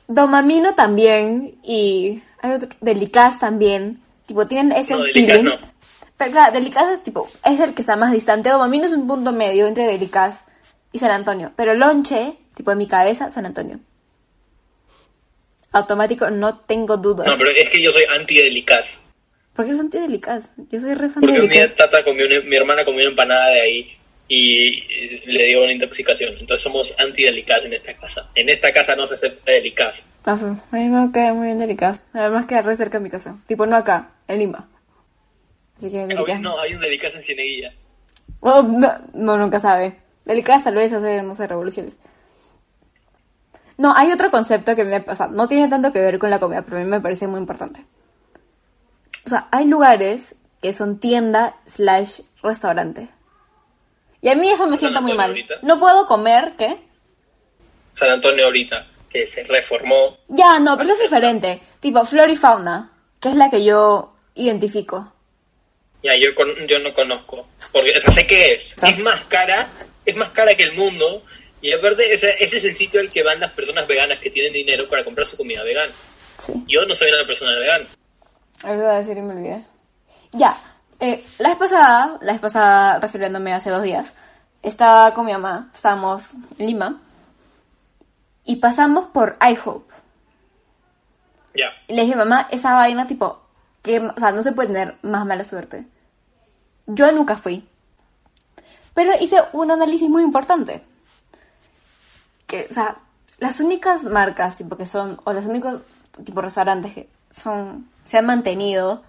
[0.07, 4.01] Domamino también y hay otro, Delicaz también.
[4.27, 5.45] Tipo, tienen ese No, Delicaz feeling.
[5.51, 5.59] no.
[6.17, 8.49] Pero claro, Delicaz es tipo, es el que está más distante.
[8.51, 10.45] Domamino es un punto medio entre Delicaz
[10.93, 11.53] y San Antonio.
[11.57, 13.81] Pero Lonche, tipo en mi cabeza, San Antonio.
[15.73, 17.27] Automático, no tengo dudas.
[17.27, 18.87] No, pero es que yo soy anti-delicaz.
[19.55, 20.51] ¿Por qué eres anti-Delicaz?
[20.71, 21.75] Yo soy re fan Porque de Delicaz.
[21.75, 26.33] Tata comió una- mi hermana comió una empanada de ahí y le dio una intoxicación.
[26.39, 28.31] Entonces somos anti-delicaz en esta casa.
[28.35, 30.05] En esta casa no se acepta delicaz.
[30.25, 30.39] Ah.
[30.73, 32.03] A mí me cae muy bien Delicaz.
[32.13, 33.37] Además queda re cerca de mi casa.
[33.47, 34.69] Tipo, no acá, en Lima.
[35.79, 36.41] Así que Delicaz.
[36.41, 37.75] No, hay un delicaz en Cieneguilla.
[38.41, 39.97] Oh, no, no, nunca sabe.
[40.25, 41.97] Delicaz tal vez hace, no sé, revoluciones.
[43.77, 45.29] No, hay otro concepto que me pasa.
[45.29, 47.85] No tiene tanto que ver con la comida, pero a mí me parece muy importante.
[49.27, 53.09] O sea, hay lugares que son tienda slash restaurante.
[54.25, 55.29] Y a mí eso me sienta muy mal.
[55.31, 55.57] ahorita.
[55.61, 56.79] No puedo comer, ¿qué?
[57.95, 60.17] San Antonio ahorita, que se reformó.
[60.29, 61.61] Ya, no, pero eso es diferente.
[61.79, 65.13] Tipo, flora y fauna, que es la que yo identifico.
[66.03, 67.47] Ya, yo, con- yo no conozco.
[67.71, 68.75] Porque, o sea, sé qué es.
[68.83, 69.69] Es más cara,
[70.07, 71.23] es más cara que el mundo.
[71.61, 74.55] Y aparte, ese, ese es el sitio al que van las personas veganas que tienen
[74.55, 75.93] dinero para comprar su comida vegana.
[76.39, 76.53] Sí.
[76.67, 77.87] Yo no soy una persona vegana.
[78.63, 79.65] Algo iba a decir y me olvidé.
[80.33, 80.57] Ya,
[81.01, 84.13] eh, la vez pasada, la vez pasada, refiriéndome hace dos días,
[84.63, 87.01] estaba con mi mamá, estábamos en Lima,
[88.45, 89.93] y pasamos por iHope.
[91.55, 91.67] Ya.
[91.89, 93.41] Y le dije, mamá, esa vaina, tipo,
[93.83, 95.87] que, o sea, no se puede tener más mala suerte.
[96.87, 97.67] Yo nunca fui.
[98.93, 100.83] Pero hice un análisis muy importante.
[102.47, 102.97] Que, o sea,
[103.39, 105.83] las únicas marcas, tipo, que son, o los únicos,
[106.25, 109.03] tipo, restaurantes que son, se han mantenido,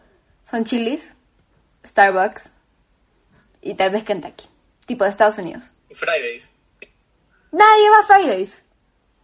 [0.50, 1.15] son Chili's,
[1.86, 2.52] Starbucks
[3.62, 4.46] y tal vez Kentucky.
[4.86, 5.72] Tipo, de Estados Unidos.
[5.90, 6.44] Y Fridays.
[7.52, 8.64] Nadie va a Fridays.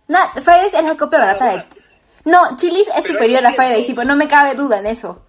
[0.08, 1.63] Na- Fridays es la copia barata de...
[2.26, 5.26] No, Chili's es Pero superior a Fridays, tipo, no me cabe duda en eso.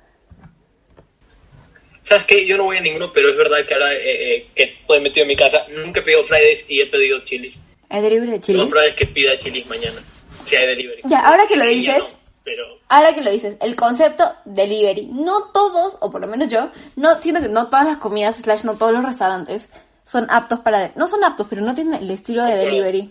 [2.05, 2.47] ¿Sabes qué?
[2.47, 5.23] Yo no voy a ninguno, pero es verdad que ahora eh, eh, que estoy metido
[5.23, 7.59] en mi casa, nunca he pedido Fridays y he pedido chilis.
[7.89, 8.71] ¿Hay delivery de Chili's?
[8.71, 10.01] probable es que pida chilis mañana.
[10.47, 11.03] Si hay delivery.
[11.05, 15.45] Ya, ahora que lo dices- no, pero Ahora que lo dices, el concepto delivery, no
[15.45, 18.75] todos, o por lo menos yo, no siento que no todas las comidas, slash no
[18.75, 19.71] todos los restaurantes
[20.05, 20.93] son aptos para...
[20.95, 23.11] No son aptos, pero no tienen el estilo de delivery.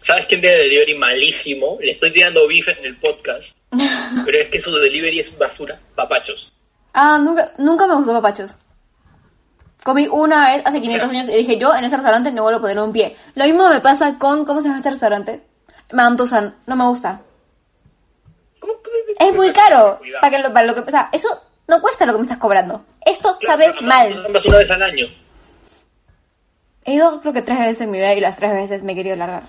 [0.00, 1.76] ¿Sabes quién tiene delivery malísimo?
[1.78, 3.54] Le estoy tirando beef en el podcast.
[4.24, 5.78] pero es que su delivery es basura.
[5.94, 6.50] Papachos.
[6.94, 8.54] Ah, nunca, nunca me gustó papachos.
[9.84, 12.62] Comí una vez hace 500 años y dije, yo en ese restaurante no vuelvo a
[12.62, 13.14] poner un pie.
[13.34, 15.42] Lo mismo me pasa con, ¿cómo se llama este restaurante?
[15.92, 17.20] Mantusan, no me gusta.
[19.18, 20.00] ¿Cómo que- Es muy caro.
[20.20, 21.28] Para, que lo, para lo que, o sea, eso
[21.66, 22.84] no cuesta lo que me estás cobrando.
[23.04, 24.26] Esto Claro, sabe pero mal.
[24.46, 25.06] una vez al año.
[26.84, 28.94] He ido creo que tres veces en mi vida y las tres veces me he
[28.94, 29.44] querido largar.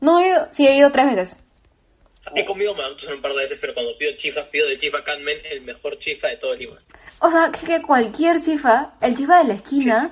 [0.00, 1.36] No he ido, sí he ido tres veces.
[2.34, 5.36] He comido mantos un par de veces, pero cuando pido chifa, pido de chifa Canmen
[5.50, 6.76] el mejor chifa de todo Lima.
[7.18, 10.10] O sea, que, que cualquier chifa, el chifa de la esquina,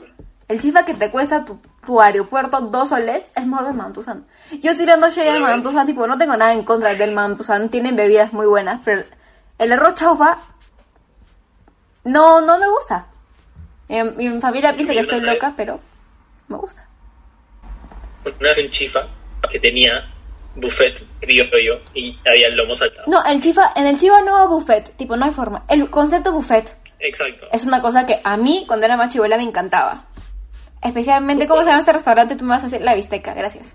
[0.53, 4.27] el chifa que te cuesta tu, tu aeropuerto dos soles, es mejor del Mantusan.
[4.61, 8.33] Yo tirando shade al Mantusan, tipo, no tengo nada en contra del Mantusan, tienen bebidas
[8.33, 9.07] muy buenas, pero el,
[9.59, 10.39] el arroz chaufa
[12.05, 13.07] no, no me gusta.
[13.89, 15.81] Mi, mi familia piensa que estoy loca, pero
[16.49, 16.87] me gusta.
[18.25, 19.01] Una vez en chifa
[19.51, 19.91] que tenía
[20.55, 23.05] buffet criollo y había el lomo saltado.
[23.07, 25.65] No, el chifa, en el chifa no va buffet, tipo, no hay forma.
[25.69, 27.47] El concepto buffet Exacto.
[27.51, 30.05] es una cosa que a mí, cuando era más chivuela, me encantaba.
[30.83, 32.37] Especialmente, ¿cómo se llama este restaurante?
[32.37, 33.75] Tú me vas a hacer la bisteca, gracias.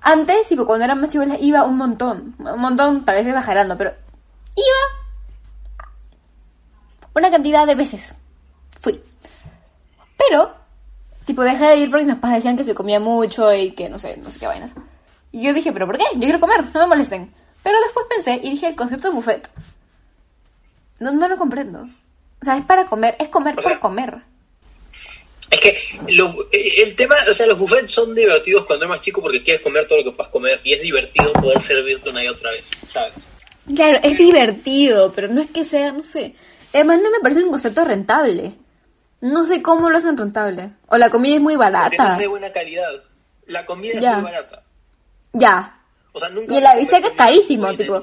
[0.00, 2.34] Antes, tipo, cuando era más chivuela, iba un montón.
[2.38, 3.94] Un montón, tal vez exagerando, pero
[4.56, 5.04] iba
[7.14, 8.14] una cantidad de veces.
[8.80, 9.02] Fui.
[10.16, 10.54] Pero,
[11.24, 13.98] tipo, dejé de ir porque mis papás decían que se comía mucho y que no
[13.98, 14.72] sé, no sé qué vainas.
[15.30, 16.04] Y yo dije, ¿pero por qué?
[16.14, 17.32] Yo quiero comer, no me molesten.
[17.62, 19.50] Pero después pensé y dije, el concepto de buffet.
[21.00, 21.88] No, no lo comprendo.
[22.40, 24.22] O sea, es para comer, es comer por comer.
[25.54, 29.22] Es que lo- el tema, o sea, los buffets son divertidos cuando eres más chico
[29.22, 32.28] porque quieres comer todo lo que puedas comer y es divertido poder servirte una y
[32.28, 33.12] otra vez, ¿sabes?
[33.74, 36.34] Claro, es divertido, pero no es que sea, no sé.
[36.72, 38.54] Además, no me parece un concepto rentable.
[39.20, 40.70] No sé cómo lo hacen rentable.
[40.88, 42.12] O la comida es muy barata.
[42.14, 42.90] es de buena calidad.
[43.46, 44.10] La comida Ya.
[44.10, 44.62] es muy barata.
[45.32, 45.78] Ya.
[46.12, 48.02] O sea, nunca Y el vas a bistec comer es carísimo, tipo.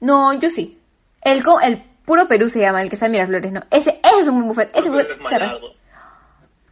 [0.00, 0.78] No, yo sí.
[1.22, 3.62] El, el puro Perú se llama, el que está en Miraflores, ¿no?
[3.70, 4.76] Ese, ese es un buen buffet.
[4.76, 5.74] Ese buffet es malardo.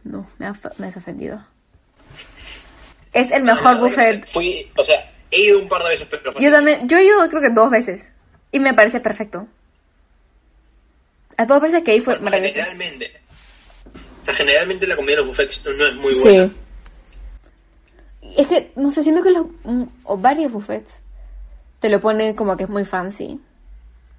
[0.05, 1.43] No, me, ha, me has ofendido.
[3.11, 4.25] Es el mejor buffet.
[4.27, 7.27] Fui, o sea, he ido un par de veces, pero Yo también, yo he ido
[7.27, 8.11] creo que dos veces.
[8.51, 9.47] Y me parece perfecto.
[11.37, 12.55] Las dos veces que ahí fue maravilloso.
[12.55, 13.11] Generalmente.
[14.21, 16.47] O sea, generalmente la comida de los buffets no es muy buena.
[16.47, 16.53] Sí.
[18.37, 21.01] Es que, no sé, siento que los, mm, o varios buffets
[21.79, 23.39] te lo ponen como que es muy fancy.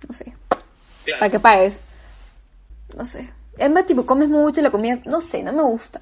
[0.07, 0.35] No sé.
[1.05, 1.21] Claro.
[1.21, 1.81] Para que pagues.
[2.97, 3.31] No sé.
[3.59, 6.01] Es más, tipo, comes mucho la comida, no sé, no me gusta.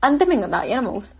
[0.00, 1.14] Antes me encantaba, ya no me gusta.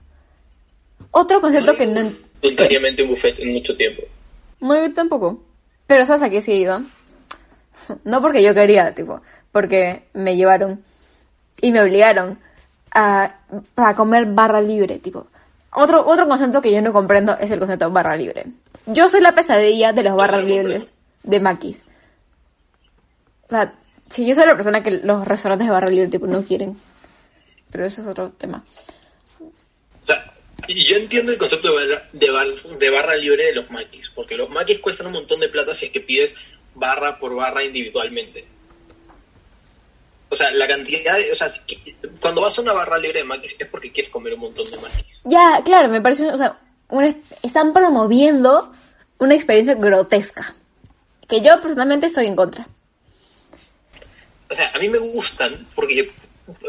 [1.11, 2.13] Otro concepto que no...
[2.43, 4.03] Voluntariamente un buffet en mucho tiempo.
[4.61, 5.43] No, yo tampoco.
[5.87, 6.83] Pero ¿sabes a qué sí he ido?
[8.05, 9.21] No porque yo quería, tipo,
[9.53, 10.85] porque me llevaron
[11.61, 12.39] y me obligaron
[12.93, 13.37] a,
[13.77, 15.27] a comer barra libre, tipo.
[15.73, 18.47] Otro, otro concepto que yo no comprendo es el concepto barra libre.
[18.87, 20.85] Yo soy la pesadilla de los barras libres
[21.23, 21.83] de Maquis.
[23.47, 23.75] O sea,
[24.11, 26.77] si yo soy la persona que los restaurantes de barra libre, tipo, no quieren.
[27.71, 28.65] Pero eso es otro tema.
[29.41, 30.33] O sea,
[30.69, 34.35] yo entiendo el concepto de barra, de, bar- de barra libre de los maquis, porque
[34.37, 36.35] los maquis cuestan un montón de plata si es que pides
[36.75, 38.45] barra por barra individualmente.
[40.29, 41.33] O sea, la cantidad de...
[41.33, 41.53] O sea,
[42.21, 44.77] cuando vas a una barra libre de maquis es porque quieres comer un montón de
[44.77, 45.21] maquis.
[45.25, 46.57] Ya, claro, me parece, o sea,
[46.89, 48.73] una- están promoviendo
[49.19, 50.55] una experiencia grotesca.
[51.29, 52.67] Que yo personalmente estoy en contra.
[54.51, 56.05] O sea, a mí me gustan porque yo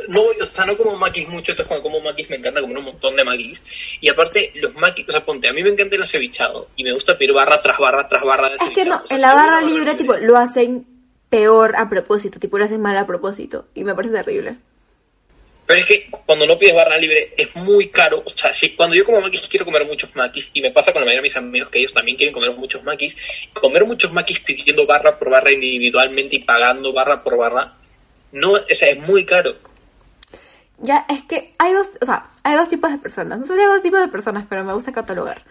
[0.09, 2.77] no voy, o sea, no como maquis mucho, entonces cuando como maquis me encanta comer
[2.77, 3.61] un montón de maquis.
[3.99, 6.93] Y aparte, los maquis, o sea, ponte, a mí me encanta el acevichado y me
[6.93, 9.03] gusta pedir barra tras barra tras barra de Es que no, acevichado.
[9.03, 10.85] O sea, en la barra libre, tipo, lo hacen
[11.29, 13.65] peor a propósito, tipo, lo hacen mal a propósito.
[13.73, 14.57] Y me parece terrible.
[15.65, 18.23] Pero es que cuando no pides barra libre es muy caro.
[18.25, 21.01] O sea, si cuando yo como maquis quiero comer muchos maquis, y me pasa con
[21.01, 23.15] la mayoría de mis amigos que ellos también quieren comer muchos maquis,
[23.53, 27.75] comer muchos maquis pidiendo barra por barra individualmente y pagando barra por barra,
[28.33, 29.55] no, o es muy caro.
[30.79, 33.39] Ya, es que hay dos, o sea, hay dos tipos de personas.
[33.39, 35.43] No sé si hay dos tipos de personas, pero me gusta catalogar.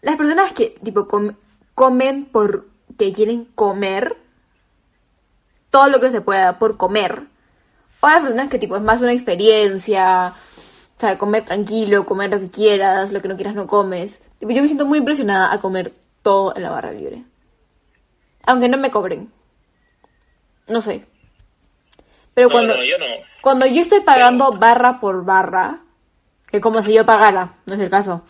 [0.00, 1.36] Las personas que, tipo, com-
[1.74, 4.16] comen porque quieren comer
[5.70, 7.24] todo lo que se pueda por comer.
[8.00, 10.34] O las personas que, tipo, es más una experiencia,
[10.96, 14.20] o sea, comer tranquilo, comer lo que quieras, lo que no quieras no comes.
[14.38, 17.24] Tipo, yo me siento muy impresionada a comer todo en la barra libre.
[18.44, 19.30] Aunque no me cobren.
[20.68, 21.06] No sé.
[22.34, 22.76] Pero No, cuando...
[22.76, 23.04] no, yo no.
[23.42, 25.80] Cuando yo estoy pagando barra por barra,
[26.50, 28.22] que como si yo pagara, no es el caso.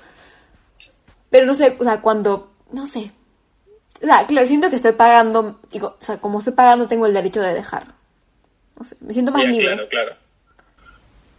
[1.31, 3.13] Pero no sé, o sea, cuando, no sé.
[4.03, 7.15] O sea, claro, siento que estoy pagando, y, o sea, como estoy pagando tengo el
[7.15, 8.00] derecho de dejar.
[8.81, 9.67] No sé, me siento más Ya, libre.
[9.67, 10.17] claro, claro.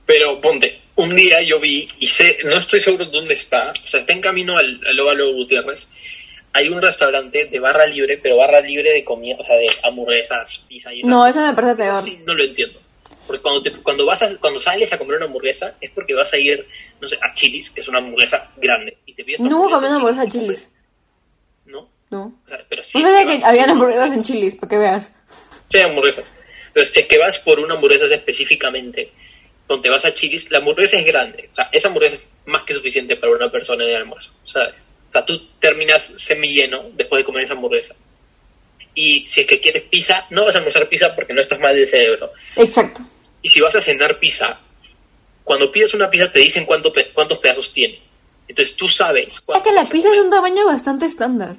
[0.05, 4.01] Pero ponte, un día yo vi, y sé, no estoy seguro dónde está, o sea,
[4.01, 5.89] está en camino al, al Óvalo Gutiérrez,
[6.53, 10.63] hay un restaurante de barra libre, pero barra libre de comida, o sea, de hamburguesas,
[10.67, 12.03] pizza y No, eso me parece peor.
[12.03, 12.79] Sí, no lo entiendo.
[13.25, 16.31] Porque cuando, te- cuando, vas a- cuando sales a comer una hamburguesa es porque vas
[16.33, 16.67] a ir,
[16.99, 18.97] no sé, a Chili's, que es una hamburguesa grande.
[19.05, 20.69] Y te pides No comiendo hamburguesa hamburguesas en chilis.
[21.65, 22.33] No, No.
[22.45, 22.97] o sea, pero sí.
[22.97, 25.11] No sabía que habían por- hamburguesas en chilis, para que veas.
[25.69, 26.25] Sí, hamburguesas.
[26.73, 29.11] Pero si es que vas por una hamburguesa específicamente,
[29.67, 31.49] donde vas a Chili's, la hamburguesa es grande.
[31.51, 34.75] O sea, esa hamburguesa es más que suficiente para una persona de almuerzo, ¿sabes?
[35.09, 37.95] O sea, tú terminas semilleno después de comer esa hamburguesa.
[38.95, 41.75] Y si es que quieres pizza, no vas a almorzar pizza porque no estás mal
[41.75, 42.31] del cerebro.
[42.57, 43.01] Exacto.
[43.41, 44.59] Y si vas a cenar pizza,
[45.43, 48.01] cuando pides una pizza te dicen cuánto pe- cuántos pedazos tiene.
[48.47, 50.19] Entonces tú sabes Es que la pizza es comer.
[50.25, 51.55] un tamaño bastante estándar.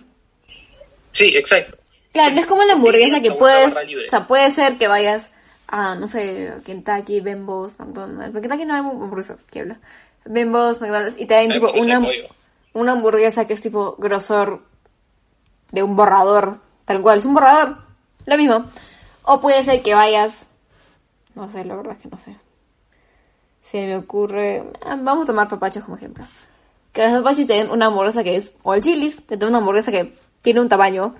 [1.12, 1.78] Sí, exacto.
[2.12, 5.30] Claro, no es como la hamburguesa que puedes, o sea, puede ser que vayas
[5.66, 8.32] a, no sé, Kentucky, Bembos, McDonald's.
[8.32, 9.78] Porque Kentucky no hay hamburguesa, ¿qué habla?
[10.26, 12.06] Bembos, McDonald's, y te dan Hay tipo una,
[12.74, 14.62] una hamburguesa que es tipo grosor
[15.70, 17.78] de un borrador, tal cual, es un borrador,
[18.26, 18.66] lo mismo.
[19.22, 20.46] O puede ser que vayas,
[21.34, 22.36] no sé, la verdad es que no sé.
[23.62, 26.24] Se me ocurre, ah, vamos a tomar papachos como ejemplo.
[26.92, 29.48] Que los papachos te den una hamburguesa que es, o el chilis, que te den
[29.48, 31.14] una hamburguesa que tiene un tamaño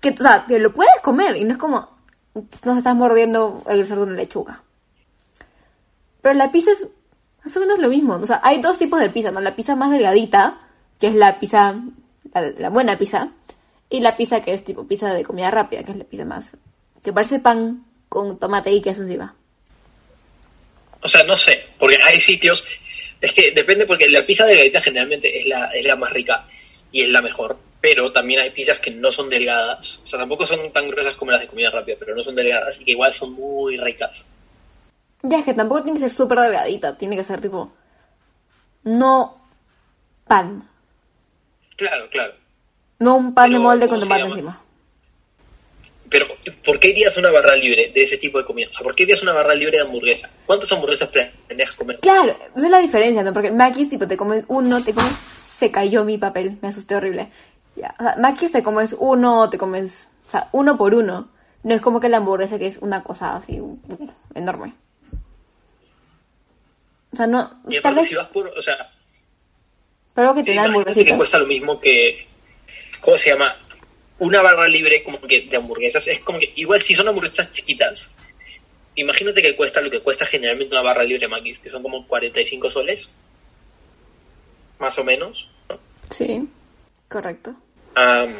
[0.00, 1.98] que, o sea, que lo puedes comer y no es como
[2.64, 4.62] nos estás mordiendo el grosor de una lechuga.
[6.22, 6.88] Pero la pizza es
[7.44, 8.14] más o menos lo mismo.
[8.14, 9.40] O sea, hay dos tipos de pizza, ¿no?
[9.40, 10.60] La pizza más delgadita,
[11.00, 11.76] que es la pizza,
[12.34, 13.32] la, buena pizza,
[13.88, 16.56] y la pizza que es tipo pizza de comida rápida, que es la pizza más,
[17.02, 19.34] que parece pan con tomate y queso encima.
[21.00, 22.64] O sea, no sé, porque hay sitios,
[23.20, 26.46] es que depende porque la pizza delgadita generalmente es la, es la más rica
[26.90, 30.44] y es la mejor, pero también hay pizzas que no son delgadas, o sea, tampoco
[30.46, 33.12] son tan gruesas como las de comida rápida, pero no son delgadas y que igual
[33.12, 34.24] son muy ricas.
[35.22, 37.72] Ya, es que tampoco tiene que ser súper delgadita, tiene que ser tipo,
[38.84, 39.36] no
[40.26, 40.68] pan,
[41.76, 42.34] Claro, claro.
[42.98, 44.60] no un pan de molde ¿cómo con tomate encima.
[46.10, 46.26] Pero,
[46.64, 48.68] ¿por qué irías a una barra libre de ese tipo de comida?
[48.70, 50.28] O sea, ¿por qué irías a una barra libre de hamburguesa?
[50.46, 52.00] ¿Cuántas hamburguesas planeas comer?
[52.00, 53.32] Claro, esa es la diferencia, ¿no?
[53.32, 55.12] Porque Maquis, tipo, te comes uno, te comes...
[55.38, 57.28] Se cayó mi papel, me asusté horrible.
[57.78, 60.08] Ya, o sea, Maquis te comes uno, te comes...
[60.26, 61.30] O sea, uno por uno.
[61.62, 63.60] No es como que la hamburguesa que es una cosa así
[64.34, 64.74] enorme.
[67.12, 67.60] O sea, no...
[67.68, 68.08] Y Tal vez...
[68.08, 68.92] si vas por, o sea,
[70.14, 71.16] Pero que te dan imagínate que hamburguesitas.
[71.16, 72.26] cuesta lo mismo que,
[73.00, 73.54] ¿cómo se llama?
[74.18, 76.06] Una barra libre como que de hamburguesas.
[76.08, 78.08] Es como que, igual si son hamburguesas chiquitas,
[78.96, 82.06] imagínate que cuesta lo que cuesta generalmente una barra libre de Maquis, que son como
[82.06, 83.08] 45 soles,
[84.78, 85.48] más o menos.
[86.10, 86.48] Sí,
[87.08, 87.54] correcto.
[87.94, 88.32] Am,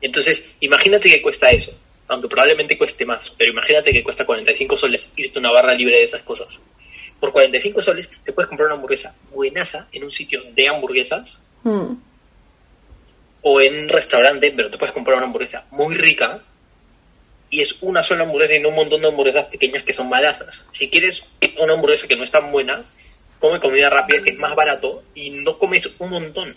[0.00, 1.72] entonces, imagínate que cuesta eso,
[2.08, 5.96] aunque probablemente cueste más, pero imagínate que cuesta 45 soles irte a una barra libre
[5.96, 6.58] de esas cosas.
[7.18, 11.96] Por 45 soles te puedes comprar una hamburguesa buenaza en un sitio de hamburguesas Hmm.
[13.42, 16.42] o en un restaurante, pero te puedes comprar una hamburguesa muy rica
[17.50, 20.62] y es una sola hamburguesa y no un montón de hamburguesas pequeñas que son malasas.
[20.72, 21.24] Si quieres
[21.58, 22.84] una hamburguesa que no es tan buena,
[23.40, 26.56] come comida rápida que es más barato y no comes un montón.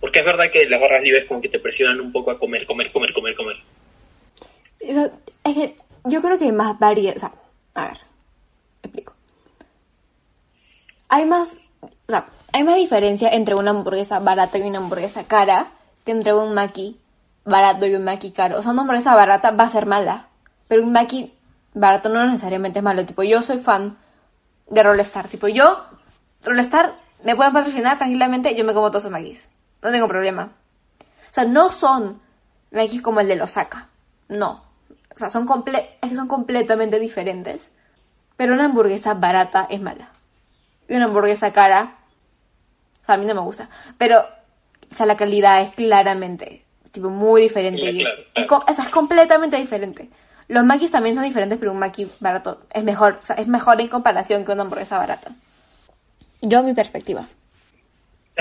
[0.00, 2.66] Porque es verdad que las barras libres como que te presionan un poco a comer,
[2.66, 3.56] comer, comer, comer, comer.
[4.80, 5.10] O sea,
[5.44, 5.74] es que
[6.04, 7.16] yo creo que hay más variedad.
[7.16, 7.32] O sea,
[7.74, 7.98] a ver,
[8.82, 9.14] explico.
[11.08, 15.72] Hay más, o sea, hay más diferencia entre una hamburguesa barata y una hamburguesa cara
[16.04, 16.98] que entre un maqui
[17.44, 18.58] barato y un maqui caro.
[18.58, 20.28] O sea, una hamburguesa barata va a ser mala,
[20.68, 21.32] pero un maqui
[21.74, 23.04] barato no necesariamente es malo.
[23.04, 23.96] Tipo, yo soy fan
[24.68, 25.28] de Rollstar.
[25.28, 25.84] Tipo, yo,
[26.44, 26.94] Rollstar,
[27.24, 29.48] me pueden patrocinar tranquilamente, yo me como todos esos maquis.
[29.82, 30.52] No tengo problema.
[31.00, 32.20] O sea, no son
[32.70, 33.88] maquis como el de Osaka.
[34.28, 34.64] No.
[35.14, 37.70] O sea, son, comple es que son completamente diferentes.
[38.36, 40.10] Pero una hamburguesa barata es mala.
[40.88, 41.96] Y una hamburguesa cara,
[43.02, 43.68] o sea, a mí no me gusta.
[43.98, 44.20] Pero,
[44.90, 47.82] o sea, la calidad es claramente, tipo, muy diferente.
[47.82, 48.48] Sí, Y claro, es, claro.
[48.48, 50.08] co- o sea, es completamente diferente.
[50.46, 53.18] Los maquis también son diferentes, pero un maqui barato es mejor.
[53.22, 55.32] O sea, es mejor en comparación que una hamburguesa barata.
[56.40, 57.26] Yo, mi perspectiva.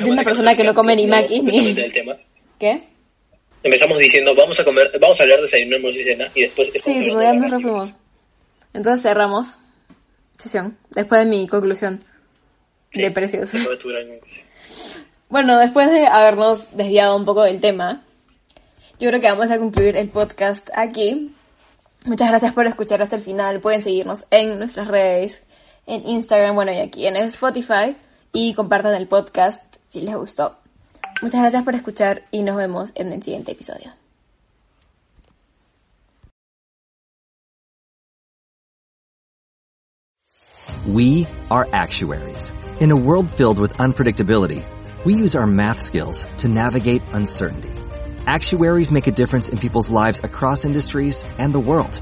[0.05, 1.51] Yo una persona que no come ni maquis ni...
[1.51, 2.17] completamente del tema.
[2.59, 2.83] ¿Qué?
[3.63, 6.71] Empezamos diciendo, vamos a comer, vamos a hablar de desayuno, almuerzo y cena y después...
[6.81, 7.91] Sí, tipo, ya nos refuimos.
[8.73, 9.57] Entonces cerramos
[10.37, 10.77] sesión.
[10.91, 12.03] Después de mi conclusión
[12.91, 13.51] Sí, de precios.
[13.51, 14.45] después de tu gran conclusión.
[15.29, 18.03] Bueno, después de habernos desviado un poco del tema,
[18.99, 21.33] yo creo que vamos a concluir el podcast aquí.
[22.05, 23.59] Muchas gracias por escuchar hasta el final.
[23.59, 25.41] Pueden seguirnos en nuestras redes,
[25.85, 27.97] en Instagram, bueno, y aquí en Spotify.
[28.31, 30.55] Y compartan el podcast si les gustó.
[31.21, 33.91] Muchas gracias por escuchar y nos vemos en el siguiente episodio.
[40.85, 42.53] We are actuaries.
[42.79, 44.63] In a world filled with unpredictability,
[45.03, 47.73] we use our math skills to navigate uncertainty.
[48.25, 52.01] Actuaries make a difference in people's lives across industries and the world.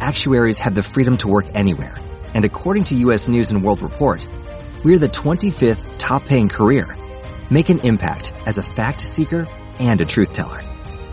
[0.00, 1.96] Actuaries have the freedom to work anywhere,
[2.34, 4.26] and according to US News and World Report,
[4.84, 6.96] we're the 25th top paying career.
[7.50, 9.48] Make an impact as a fact seeker
[9.78, 10.62] and a truth teller.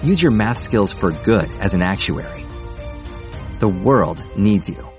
[0.04, 2.46] Use your math skills for good as an actuary.
[3.60, 4.95] The world needs you.